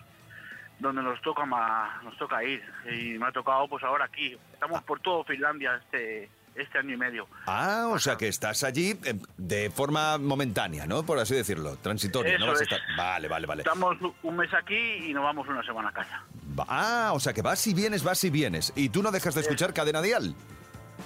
donde 0.79 1.01
nos 1.01 1.19
toca 1.23 1.45
ma- 1.45 1.99
nos 2.03 2.15
toca 2.17 2.43
ir 2.43 2.63
y 2.91 3.17
me 3.17 3.25
ha 3.27 3.31
tocado 3.31 3.67
pues 3.67 3.83
ahora 3.83 4.05
aquí. 4.05 4.37
Estamos 4.53 4.83
por 4.83 4.99
todo 4.99 5.23
Finlandia 5.23 5.81
este 5.83 6.29
este 6.61 6.77
año 6.79 6.93
y 6.93 6.97
medio. 6.97 7.27
Ah, 7.47 7.87
o 7.91 7.99
sea 7.99 8.15
que 8.17 8.27
estás 8.27 8.63
allí 8.63 8.97
eh, 9.03 9.19
de 9.37 9.69
forma 9.69 10.17
momentánea, 10.17 10.85
¿no? 10.85 11.03
Por 11.03 11.19
así 11.19 11.35
decirlo, 11.35 11.75
transitoria. 11.77 12.35
Eso 12.35 12.45
¿no? 12.45 12.51
Vas 12.51 12.61
a 12.61 12.63
es. 12.63 12.69
estar- 12.69 12.81
Vale, 12.97 13.27
vale, 13.27 13.47
vale. 13.47 13.61
Estamos 13.63 13.97
un 14.23 14.35
mes 14.35 14.49
aquí 14.53 14.75
y 15.09 15.13
nos 15.13 15.23
vamos 15.23 15.47
una 15.47 15.63
semana 15.63 15.89
a 15.89 15.93
casa. 15.93 16.23
Ah, 16.67 17.11
o 17.13 17.19
sea 17.19 17.33
que 17.33 17.41
vas 17.41 17.65
y 17.67 17.73
vienes, 17.73 18.03
vas 18.03 18.23
y 18.23 18.29
vienes. 18.29 18.73
Y 18.75 18.89
tú 18.89 19.01
no 19.03 19.11
dejas 19.11 19.35
de 19.35 19.41
escuchar 19.41 19.73
Cadena 19.73 20.01
Dial. 20.01 20.35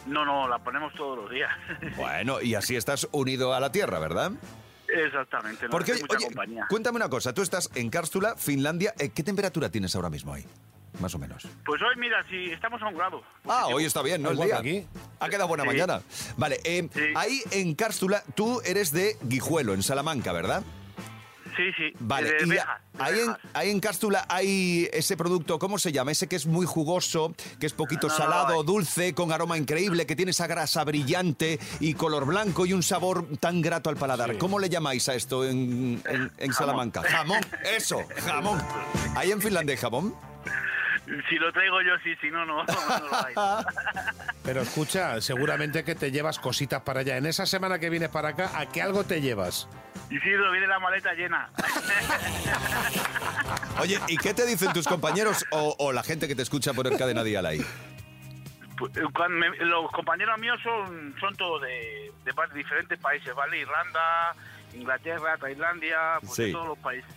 No, 0.07 0.25
no, 0.25 0.47
la 0.47 0.59
ponemos 0.59 0.93
todos 0.95 1.17
los 1.19 1.29
días. 1.31 1.51
Bueno, 1.95 2.41
y 2.41 2.55
así 2.55 2.75
estás 2.75 3.07
unido 3.11 3.53
a 3.53 3.59
la 3.59 3.71
Tierra, 3.71 3.99
¿verdad? 3.99 4.31
Exactamente, 4.87 5.69
Porque, 5.69 5.93
oye, 5.93 6.01
mucha 6.01 6.17
oye, 6.17 6.25
compañía. 6.25 6.65
cuéntame 6.69 6.97
una 6.97 7.09
cosa. 7.09 7.33
Tú 7.33 7.41
estás 7.41 7.69
en 7.75 7.89
Kárstula, 7.89 8.35
Finlandia. 8.37 8.93
Eh, 8.99 9.09
¿Qué 9.09 9.23
temperatura 9.23 9.69
tienes 9.69 9.95
ahora 9.95 10.09
mismo 10.09 10.33
ahí? 10.33 10.45
Más 10.99 11.13
o 11.15 11.19
menos. 11.19 11.47
Pues 11.65 11.81
hoy, 11.81 11.95
mira, 11.97 12.23
si 12.29 12.51
estamos 12.51 12.81
a 12.81 12.87
un 12.87 12.95
grado. 12.95 13.23
Ah, 13.47 13.67
hoy 13.67 13.85
está 13.85 14.01
bien, 14.01 14.21
¿no? 14.21 14.31
El 14.31 14.37
día. 14.37 14.57
aquí. 14.59 14.85
Ha 15.19 15.27
quedado 15.29 15.47
buena 15.47 15.63
Sí. 15.63 15.67
mañana. 15.69 16.01
Vale, 16.37 16.59
eh, 16.63 16.87
ahí 17.15 17.41
en 17.51 17.73
Kárstula, 17.75 18.23
tú 18.35 18.61
eres 18.63 18.91
de 18.91 19.17
Guijuelo, 19.23 19.73
en 19.73 19.81
Salamanca, 19.83 20.31
¿verdad? 20.33 20.63
Sí, 21.55 21.63
sí. 21.77 21.91
Vale, 21.99 22.31
de 22.31 22.45
y 22.45 22.49
Bejas, 22.49 22.81
ahí 22.97 23.19
en, 23.19 23.35
ahí 23.53 23.69
en 23.69 23.79
Cárstula 23.79 24.25
hay 24.27 24.89
ese 24.91 25.15
producto, 25.15 25.59
¿cómo 25.59 25.77
se 25.77 25.91
llama? 25.91 26.11
Ese 26.11 26.27
que 26.27 26.35
es 26.35 26.47
muy 26.47 26.65
jugoso, 26.65 27.35
que 27.59 27.67
es 27.67 27.73
poquito 27.73 28.07
No, 28.07 28.13
no, 28.13 28.17
salado, 28.19 28.63
dulce, 28.63 29.13
con 29.13 29.31
aroma 29.31 29.55
increíble, 29.57 30.07
que 30.07 30.15
tiene 30.15 30.31
esa 30.31 30.47
grasa 30.47 30.83
brillante 30.83 31.59
y 31.79 31.93
color 31.93 32.25
blanco 32.25 32.65
y 32.65 32.73
un 32.73 32.81
sabor 32.81 33.27
tan 33.39 33.61
grato 33.61 33.91
al 33.91 33.97
paladar. 33.97 34.35
¿Cómo 34.39 34.57
le 34.57 34.67
llamáis 34.69 35.07
a 35.09 35.13
esto 35.15 35.45
en, 35.45 36.01
en- 36.07 36.31
en 36.37 36.53
Salamanca? 36.53 37.03
Jamón, 37.03 37.41
eso, 37.77 38.01
jamón. 38.25 38.59
¿Hay 39.15 39.31
en 39.31 39.39
Finlandia 39.41 39.75
hay 39.75 39.79
jamón? 39.81 40.15
Si 41.29 41.35
lo 41.35 41.51
traigo 41.51 41.81
yo, 41.81 41.91
sí, 42.03 42.15
si 42.21 42.31
no, 42.31 42.45
no, 42.45 42.63
no 42.65 42.99
lo 43.07 43.25
hay. 43.25 43.33
Pero 44.43 44.61
escucha, 44.61 45.19
seguramente 45.19 45.83
que 45.83 45.95
te 45.95 46.11
llevas 46.11 46.39
cositas 46.39 46.81
para 46.83 47.01
allá. 47.01 47.17
En 47.17 47.25
esa 47.25 47.45
semana 47.45 47.77
que 47.79 47.89
vienes 47.89 48.09
para 48.09 48.29
acá, 48.29 48.51
¿a 48.57 48.67
qué 48.67 48.81
algo 48.81 49.03
te 49.03 49.19
llevas? 49.21 49.67
Isidro, 50.09 50.51
viene 50.51 50.67
la 50.67 50.79
maleta 50.79 51.13
llena. 51.13 51.49
Oye, 53.79 53.99
¿y 54.07 54.17
qué 54.17 54.33
te 54.33 54.45
dicen 54.45 54.71
tus 54.73 54.87
compañeros 54.87 55.45
o, 55.51 55.75
o 55.79 55.91
la 55.91 56.03
gente 56.03 56.27
que 56.27 56.35
te 56.35 56.41
escucha 56.41 56.73
por 56.73 56.87
el 56.87 56.97
cadena 56.97 57.23
dial 57.23 57.45
ahí? 57.45 57.65
Pues, 58.77 58.95
eh, 58.97 59.01
cuando 59.13 59.37
me- 59.37 59.57
los 59.65 59.91
compañeros 59.91 60.37
míos 60.39 60.57
son, 60.63 61.15
son 61.19 61.35
todos 61.35 61.61
de, 61.63 62.11
de 62.23 62.33
diferentes 62.53 62.99
países, 62.99 63.33
¿vale? 63.35 63.59
Irlanda, 63.59 64.35
Inglaterra, 64.73 65.37
Tailandia, 65.37 65.97
pues 66.21 66.35
de 66.37 66.51
todos 66.51 66.67
los 66.69 66.77
países. 66.79 67.11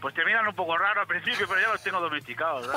Pues 0.00 0.14
te 0.14 0.24
miran 0.24 0.46
un 0.46 0.54
poco 0.54 0.76
raro 0.76 1.00
al 1.00 1.06
principio, 1.06 1.46
pero 1.48 1.60
ya 1.60 1.72
los 1.72 1.82
tengo 1.82 2.00
domesticados, 2.00 2.66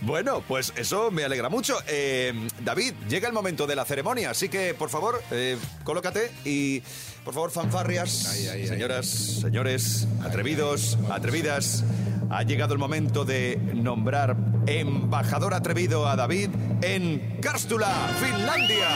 Bueno, 0.00 0.42
pues 0.46 0.72
eso 0.76 1.10
me 1.10 1.24
alegra 1.24 1.48
mucho. 1.48 1.78
Eh, 1.86 2.48
David, 2.60 2.94
llega 3.08 3.28
el 3.28 3.32
momento 3.32 3.66
de 3.66 3.76
la 3.76 3.84
ceremonia, 3.84 4.30
así 4.30 4.48
que 4.48 4.74
por 4.74 4.90
favor, 4.90 5.22
eh, 5.30 5.56
colócate 5.84 6.32
y 6.44 6.80
por 7.24 7.32
favor, 7.32 7.50
fanfarrias, 7.50 8.10
señoras, 8.10 9.06
señores, 9.40 10.06
atrevidos, 10.22 10.98
atrevidas. 11.10 11.84
Ha 12.30 12.42
llegado 12.42 12.74
el 12.74 12.78
momento 12.78 13.24
de 13.24 13.58
nombrar 13.74 14.36
embajador 14.66 15.54
atrevido 15.54 16.06
a 16.06 16.16
David 16.16 16.50
en 16.82 17.38
Kárstula, 17.40 17.88
Finlandia. 18.20 18.88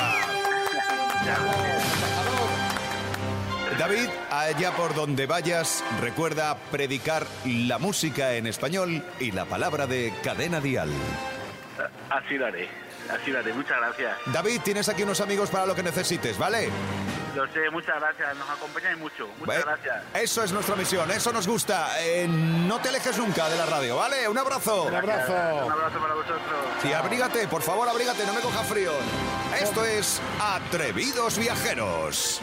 David, 3.79 4.09
allá 4.31 4.73
por 4.73 4.95
donde 4.95 5.27
vayas, 5.27 5.85
recuerda 6.01 6.57
predicar 6.73 7.25
la 7.45 7.79
música 7.79 8.35
en 8.35 8.47
español 8.49 9.05
y 9.21 9.31
la 9.31 9.45
palabra 9.45 9.87
de 9.87 10.13
cadena 10.25 10.61
dial. 10.61 10.91
Así 12.11 12.35
lo 12.37 12.47
haré, 12.47 12.69
así 13.09 13.31
lo 13.31 13.39
haré. 13.39 13.53
Muchas 13.53 13.79
gracias. 13.79 14.17
David, 14.27 14.61
tienes 14.65 14.89
aquí 14.89 15.05
unos 15.05 15.21
amigos 15.21 15.49
para 15.51 15.65
lo 15.65 15.77
que 15.77 15.83
necesites, 15.85 16.37
¿vale? 16.37 16.71
Lo 17.37 17.47
sé, 17.53 17.71
muchas 17.71 18.01
gracias. 18.01 18.37
Nos 18.37 18.51
acompañáis 18.51 18.99
mucho. 18.99 19.29
Muchas 19.39 19.57
Eh, 19.59 19.63
gracias. 19.65 20.03
Eso 20.15 20.43
es 20.43 20.51
nuestra 20.51 20.75
misión, 20.75 21.09
eso 21.13 21.33
nos 21.33 21.47
gusta. 21.47 21.91
Eh, 22.01 22.27
no 22.27 22.81
te 22.81 22.89
alejes 22.89 23.17
nunca 23.17 23.49
de 23.49 23.57
la 23.59 23.67
radio, 23.67 23.97
¿vale? 23.97 24.27
Un 24.27 24.39
abrazo. 24.39 24.85
Un 24.85 24.95
abrazo 24.95 25.23
para 26.01 26.15
vosotros. 26.15 26.41
Y 26.83 26.93
abrígate, 26.93 27.47
por 27.47 27.63
favor, 27.63 27.89
abrígate, 27.89 28.27
no 28.27 28.33
me 28.33 28.41
coja 28.41 28.65
frío. 28.65 28.91
Esto 29.61 29.85
es 29.85 30.21
Atrevidos 30.41 31.39
Viajeros. 31.39 32.41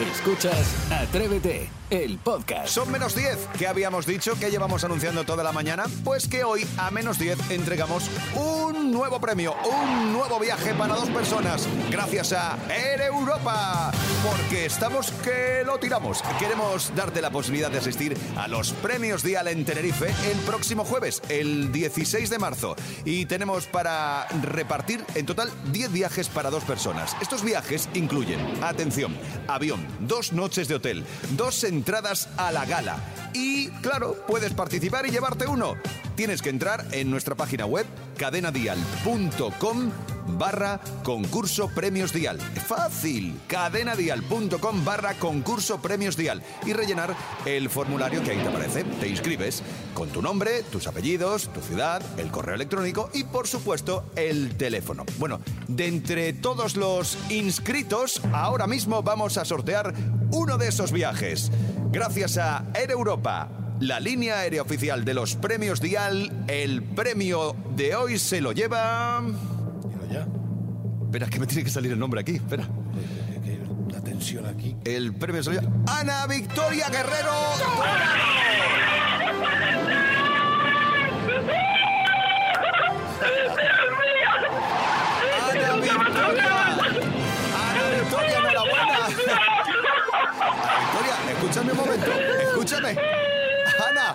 Escuchas 0.00 0.90
Atrévete, 0.90 1.68
el 1.90 2.16
podcast. 2.18 2.68
Son 2.68 2.90
menos 2.90 3.14
10. 3.14 3.48
¿Qué 3.58 3.66
habíamos 3.66 4.06
dicho? 4.06 4.34
que 4.38 4.50
llevamos 4.50 4.82
anunciando 4.82 5.24
toda 5.24 5.44
la 5.44 5.52
mañana? 5.52 5.84
Pues 6.04 6.26
que 6.26 6.42
hoy, 6.42 6.66
a 6.78 6.90
menos 6.90 7.18
10, 7.18 7.50
entregamos 7.50 8.10
un 8.34 8.90
nuevo 8.92 9.20
premio, 9.20 9.54
un 9.64 10.12
nuevo 10.12 10.38
viaje 10.38 10.72
para 10.74 10.94
dos 10.94 11.10
personas, 11.10 11.68
gracias 11.90 12.32
a 12.32 12.56
Air 12.70 13.02
Europa. 13.02 13.92
Porque 14.24 14.66
estamos 14.66 15.10
que 15.22 15.62
lo 15.66 15.78
tiramos. 15.78 16.22
Queremos 16.38 16.94
darte 16.94 17.20
la 17.20 17.30
posibilidad 17.30 17.70
de 17.70 17.78
asistir 17.78 18.16
a 18.36 18.48
los 18.48 18.72
premios 18.72 19.22
Dial 19.22 19.48
en 19.48 19.64
Tenerife 19.64 20.06
el 20.30 20.38
próximo 20.46 20.84
jueves, 20.84 21.22
el 21.28 21.72
16 21.72 22.30
de 22.30 22.38
marzo. 22.38 22.76
Y 23.04 23.26
tenemos 23.26 23.66
para 23.66 24.26
repartir 24.42 25.04
en 25.14 25.26
total 25.26 25.50
10 25.72 25.92
viajes 25.92 26.28
para 26.28 26.50
dos 26.50 26.64
personas. 26.64 27.16
Estos 27.20 27.42
viajes 27.42 27.88
incluyen, 27.94 28.40
atención, 28.62 29.16
avión, 29.48 29.86
dos 30.00 30.32
noches 30.32 30.68
de 30.68 30.76
hotel, 30.76 31.04
dos 31.36 31.64
entradas 31.64 32.28
a 32.36 32.52
la 32.52 32.64
gala. 32.66 32.98
Y 33.32 33.68
claro, 33.82 34.16
puedes 34.26 34.52
participar 34.52 35.06
y 35.06 35.10
llevarte 35.10 35.46
uno. 35.46 35.76
Tienes 36.16 36.42
que 36.42 36.50
entrar 36.50 36.86
en 36.92 37.10
nuestra 37.10 37.34
página 37.34 37.66
web 37.66 37.86
cadenadial.com 38.16 39.90
barra 40.38 40.80
concurso 41.02 41.68
premios 41.68 42.12
dial. 42.12 42.38
Fácil, 42.66 43.40
cadenadial.com 43.46 44.84
barra 44.84 45.14
concurso 45.14 45.80
premios 45.80 46.16
dial 46.16 46.42
y 46.66 46.72
rellenar 46.72 47.14
el 47.44 47.68
formulario 47.70 48.22
que 48.22 48.32
ahí 48.32 48.38
te 48.38 48.48
aparece. 48.48 48.84
Te 48.84 49.08
inscribes 49.08 49.62
con 49.94 50.08
tu 50.08 50.22
nombre, 50.22 50.62
tus 50.64 50.86
apellidos, 50.86 51.52
tu 51.52 51.60
ciudad, 51.60 52.02
el 52.18 52.30
correo 52.30 52.54
electrónico 52.54 53.10
y 53.12 53.24
por 53.24 53.46
supuesto 53.46 54.04
el 54.16 54.56
teléfono. 54.56 55.04
Bueno, 55.18 55.40
de 55.68 55.86
entre 55.86 56.32
todos 56.32 56.76
los 56.76 57.18
inscritos, 57.30 58.20
ahora 58.32 58.66
mismo 58.66 59.02
vamos 59.02 59.36
a 59.38 59.44
sortear 59.44 59.94
uno 60.30 60.58
de 60.58 60.68
esos 60.68 60.92
viajes. 60.92 61.50
Gracias 61.90 62.38
a 62.38 62.64
Air 62.74 62.92
Europa, 62.92 63.48
la 63.80 63.98
línea 63.98 64.40
aérea 64.40 64.62
oficial 64.62 65.04
de 65.04 65.14
los 65.14 65.36
premios 65.36 65.80
Dial, 65.80 66.44
el 66.48 66.82
premio 66.82 67.56
de 67.76 67.94
hoy 67.94 68.18
se 68.18 68.40
lo 68.40 68.52
lleva... 68.52 69.22
Espera, 70.10 71.26
que 71.28 71.38
me 71.38 71.46
tiene 71.46 71.64
que 71.64 71.70
salir 71.70 71.92
el 71.92 71.98
nombre 71.98 72.20
aquí, 72.20 72.36
espera. 72.36 72.64
La 73.90 74.00
tensión 74.00 74.46
aquí. 74.46 74.76
El 74.84 75.14
premio 75.14 75.40
lleva... 75.40 75.62
Ana 75.88 76.26
Victoria 76.26 76.88
Guerrero. 76.88 77.32
Ana 85.50 85.74
Victoria. 85.76 86.54
Ana 87.56 87.82
Victoria, 88.00 88.38
enhorabuena. 88.38 88.96
Ana 88.96 89.08
Victoria, 90.78 91.14
escúchame 91.32 91.72
un 91.72 91.78
momento. 91.78 92.12
Escúchame. 92.12 92.96
Ana. 93.88 94.14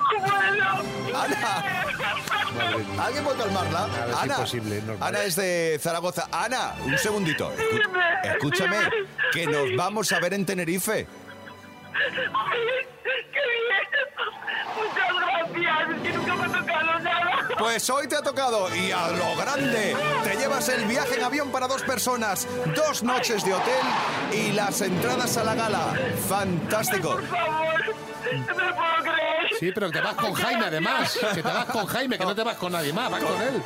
Ana. 1.14 1.85
¿Alguien 3.00 3.24
puede 3.24 3.38
calmarla? 3.38 3.88
Ana. 4.22 4.34
es 4.34 4.40
posible. 4.40 4.84
Ana 5.00 5.24
es 5.24 5.36
de 5.36 5.80
Zaragoza. 5.82 6.28
Ana, 6.32 6.76
un 6.84 6.98
segundito. 6.98 7.52
Escúchame, 8.24 8.78
que 9.32 9.46
nos 9.46 9.76
vamos 9.76 10.12
a 10.12 10.20
ver 10.20 10.34
en 10.34 10.46
Tenerife. 10.46 11.08
Muchas 14.76 15.08
gracias, 15.16 15.90
es 15.90 16.02
que 16.02 16.18
nunca 16.18 16.36
me 16.36 16.44
ha 16.46 16.60
tocado 16.60 17.00
nada. 17.00 17.48
Pues 17.58 17.90
hoy 17.90 18.08
te 18.08 18.16
ha 18.18 18.22
tocado 18.22 18.76
y 18.76 18.92
a 18.92 19.08
lo 19.10 19.36
grande. 19.38 19.96
Te 20.24 20.36
llevas 20.36 20.68
el 20.70 20.86
viaje 20.86 21.16
en 21.16 21.24
avión 21.24 21.52
para 21.52 21.68
dos 21.68 21.82
personas, 21.84 22.48
dos 22.76 23.04
noches 23.04 23.46
de 23.46 23.54
hotel 23.54 23.86
y 24.34 24.52
las 24.52 24.82
entradas 24.82 25.38
a 25.38 25.44
la 25.44 25.56
gala. 25.56 25.94
Fantástico. 26.28 27.12
Por 27.12 27.28
favor, 27.28 27.86
no 28.48 28.56
me 28.56 28.64
lo 28.64 28.76
puedo 28.76 28.96
creer. 29.04 29.15
Sí, 29.60 29.72
pero 29.74 29.88
que 29.90 30.00
te 30.00 30.04
vas 30.04 30.16
con 30.16 30.34
Jaime 30.34 30.66
además. 30.66 31.18
Que 31.34 31.42
te 31.42 31.50
vas 31.52 31.66
con 31.66 31.86
Jaime, 31.88 32.18
que 32.18 32.26
no 32.26 32.36
te 32.36 32.44
vas 32.44 32.58
con 32.58 32.72
nadie 32.72 32.92
más, 32.94 33.10
vas 33.10 33.24
con 33.24 33.42
él. 33.42 33.62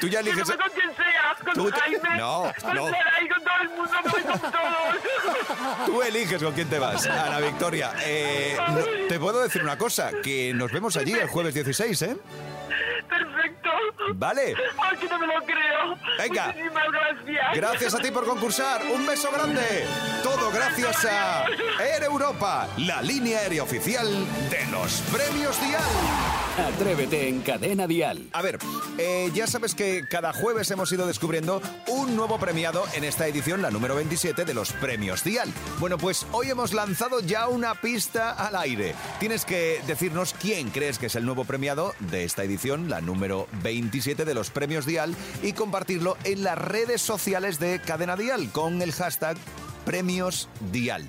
Tú 0.00 0.08
ya 0.08 0.20
Que 0.22 0.24
no 0.26 0.30
eliges. 0.32 0.48
me 0.48 0.56
con 0.56 0.70
quien 0.70 0.96
sea, 0.96 1.36
con 1.44 1.54
Tú 1.54 1.70
te- 1.70 1.80
Jaime, 1.80 2.16
No, 2.18 2.52
con 2.62 2.74
no. 2.74 2.82
Con 2.84 3.44
todo 3.44 3.54
el 3.62 3.68
mundo, 3.70 3.92
me 4.04 4.10
voy 4.10 4.22
con 4.22 4.40
todos. 4.40 5.86
Tú 5.86 6.02
eliges 6.02 6.42
con 6.42 6.52
quién 6.52 6.68
te 6.68 6.78
vas, 6.78 7.06
Ana 7.06 7.38
Victoria. 7.40 7.92
Eh, 8.02 8.56
no- 8.68 9.06
te 9.08 9.18
puedo 9.18 9.42
decir 9.42 9.62
una 9.62 9.76
cosa, 9.78 10.10
que 10.22 10.52
nos 10.54 10.70
vemos 10.72 10.96
allí 10.96 11.12
el 11.12 11.28
jueves 11.28 11.54
16, 11.54 12.02
¿eh? 12.02 12.16
Vale. 14.14 14.54
Ay, 14.78 14.96
que 14.98 15.08
no 15.08 15.18
me 15.18 15.26
lo 15.26 15.40
creo. 15.44 15.96
Venga. 16.18 16.46
Muchísimas 16.46 16.84
gracias. 16.90 17.54
Gracias 17.54 17.94
a 17.94 17.98
ti 17.98 18.10
por 18.10 18.26
concursar. 18.26 18.82
Un 18.86 19.06
beso 19.06 19.30
grande. 19.32 19.84
Todo 20.22 20.50
gracias 20.50 21.04
a 21.04 21.44
Air 21.80 22.04
Europa, 22.04 22.68
la 22.78 23.02
línea 23.02 23.38
aérea 23.40 23.62
oficial 23.62 24.06
de 24.50 24.66
los 24.70 25.00
premios 25.12 25.60
Dial. 25.60 25.82
Atrévete 26.56 27.28
en 27.28 27.40
Cadena 27.40 27.88
Dial. 27.88 28.28
A 28.32 28.40
ver, 28.40 28.58
eh, 28.98 29.28
ya 29.34 29.48
sabes 29.48 29.74
que 29.74 30.06
cada 30.08 30.32
jueves 30.32 30.70
hemos 30.70 30.92
ido 30.92 31.04
descubriendo 31.04 31.60
un 31.88 32.14
nuevo 32.14 32.38
premiado 32.38 32.84
en 32.94 33.02
esta 33.02 33.26
edición, 33.26 33.60
la 33.60 33.72
número 33.72 33.96
27 33.96 34.44
de 34.44 34.54
los 34.54 34.72
premios 34.72 35.24
Dial. 35.24 35.52
Bueno, 35.80 35.98
pues 35.98 36.26
hoy 36.30 36.50
hemos 36.50 36.72
lanzado 36.72 37.18
ya 37.18 37.48
una 37.48 37.74
pista 37.74 38.30
al 38.30 38.54
aire. 38.54 38.94
Tienes 39.18 39.44
que 39.44 39.80
decirnos 39.88 40.32
quién 40.40 40.70
crees 40.70 41.00
que 41.00 41.06
es 41.06 41.16
el 41.16 41.24
nuevo 41.24 41.44
premiado 41.44 41.92
de 41.98 42.22
esta 42.22 42.44
edición, 42.44 42.88
la 42.88 43.00
número 43.00 43.48
27 43.64 44.24
de 44.24 44.34
los 44.34 44.50
premios 44.50 44.86
Dial, 44.86 45.16
y 45.42 45.54
compartirlo 45.54 46.16
en 46.22 46.44
las 46.44 46.56
redes 46.56 47.02
sociales 47.02 47.58
de 47.58 47.80
Cadena 47.80 48.14
Dial 48.16 48.50
con 48.52 48.80
el 48.80 48.92
hashtag 48.92 49.36
Premios 49.84 50.48
Dial 50.70 51.04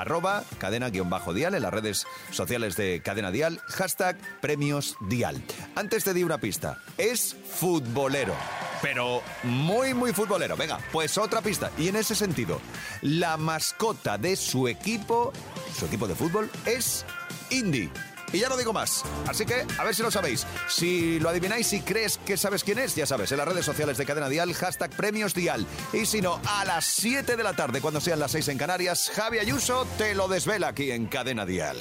arroba 0.00 0.44
cadena-dial 0.58 1.54
en 1.54 1.62
las 1.62 1.72
redes 1.72 2.06
sociales 2.30 2.76
de 2.76 3.00
Cadena 3.02 3.30
Dial, 3.30 3.60
hashtag 3.66 4.16
premios 4.40 4.96
Dial. 5.08 5.42
Antes 5.74 6.04
te 6.04 6.14
di 6.14 6.22
una 6.22 6.38
pista, 6.38 6.78
es 6.96 7.36
futbolero, 7.50 8.34
pero 8.82 9.22
muy, 9.42 9.94
muy 9.94 10.12
futbolero. 10.12 10.56
Venga, 10.56 10.78
pues 10.92 11.18
otra 11.18 11.40
pista. 11.40 11.70
Y 11.78 11.88
en 11.88 11.96
ese 11.96 12.14
sentido, 12.14 12.60
la 13.02 13.36
mascota 13.36 14.18
de 14.18 14.36
su 14.36 14.68
equipo, 14.68 15.32
su 15.76 15.86
equipo 15.86 16.06
de 16.06 16.14
fútbol, 16.14 16.50
es 16.66 17.04
Indy. 17.50 17.90
Y 18.32 18.38
ya 18.38 18.48
no 18.48 18.56
digo 18.56 18.72
más. 18.72 19.04
Así 19.26 19.46
que, 19.46 19.66
a 19.78 19.84
ver 19.84 19.94
si 19.94 20.02
lo 20.02 20.10
sabéis. 20.10 20.46
Si 20.68 21.18
lo 21.20 21.28
adivináis, 21.28 21.66
si 21.66 21.80
crees 21.80 22.18
que 22.18 22.36
sabes 22.36 22.64
quién 22.64 22.78
es, 22.78 22.94
ya 22.94 23.06
sabes, 23.06 23.32
en 23.32 23.38
las 23.38 23.48
redes 23.48 23.64
sociales 23.64 23.96
de 23.96 24.04
Cadena 24.04 24.28
Dial, 24.28 24.52
hashtag 24.54 24.90
Premios 24.90 25.34
Dial. 25.34 25.66
Y 25.92 26.06
si 26.06 26.20
no, 26.20 26.40
a 26.46 26.64
las 26.64 26.84
7 26.84 27.36
de 27.36 27.42
la 27.42 27.54
tarde, 27.54 27.80
cuando 27.80 28.00
sean 28.00 28.18
las 28.18 28.32
6 28.32 28.48
en 28.48 28.58
Canarias, 28.58 29.10
Javi 29.14 29.38
Ayuso 29.38 29.86
te 29.96 30.14
lo 30.14 30.28
desvela 30.28 30.68
aquí 30.68 30.90
en 30.90 31.06
Cadena 31.06 31.46
Dial. 31.46 31.76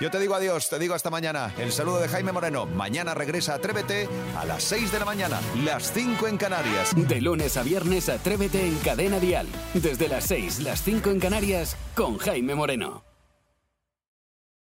Yo 0.00 0.10
te 0.10 0.18
digo 0.18 0.34
adiós, 0.34 0.68
te 0.68 0.78
digo 0.78 0.94
hasta 0.94 1.10
mañana. 1.10 1.54
El 1.58 1.72
saludo 1.72 1.98
de 1.98 2.08
Jaime 2.08 2.32
Moreno. 2.32 2.66
Mañana 2.66 3.14
regresa 3.14 3.54
Atrévete 3.54 4.08
a 4.36 4.44
las 4.44 4.62
6 4.64 4.92
de 4.92 4.98
la 4.98 5.04
mañana, 5.04 5.40
las 5.64 5.92
5 5.92 6.26
en 6.28 6.36
Canarias. 6.36 6.90
De 6.94 7.20
lunes 7.20 7.56
a 7.56 7.62
viernes, 7.62 8.08
Atrévete 8.08 8.66
en 8.66 8.76
Cadena 8.78 9.18
Dial. 9.18 9.46
Desde 9.74 10.08
las 10.08 10.24
6, 10.24 10.60
las 10.60 10.82
5 10.82 11.10
en 11.10 11.20
Canarias, 11.20 11.76
con 11.94 12.18
Jaime 12.18 12.54
Moreno. 12.54 13.15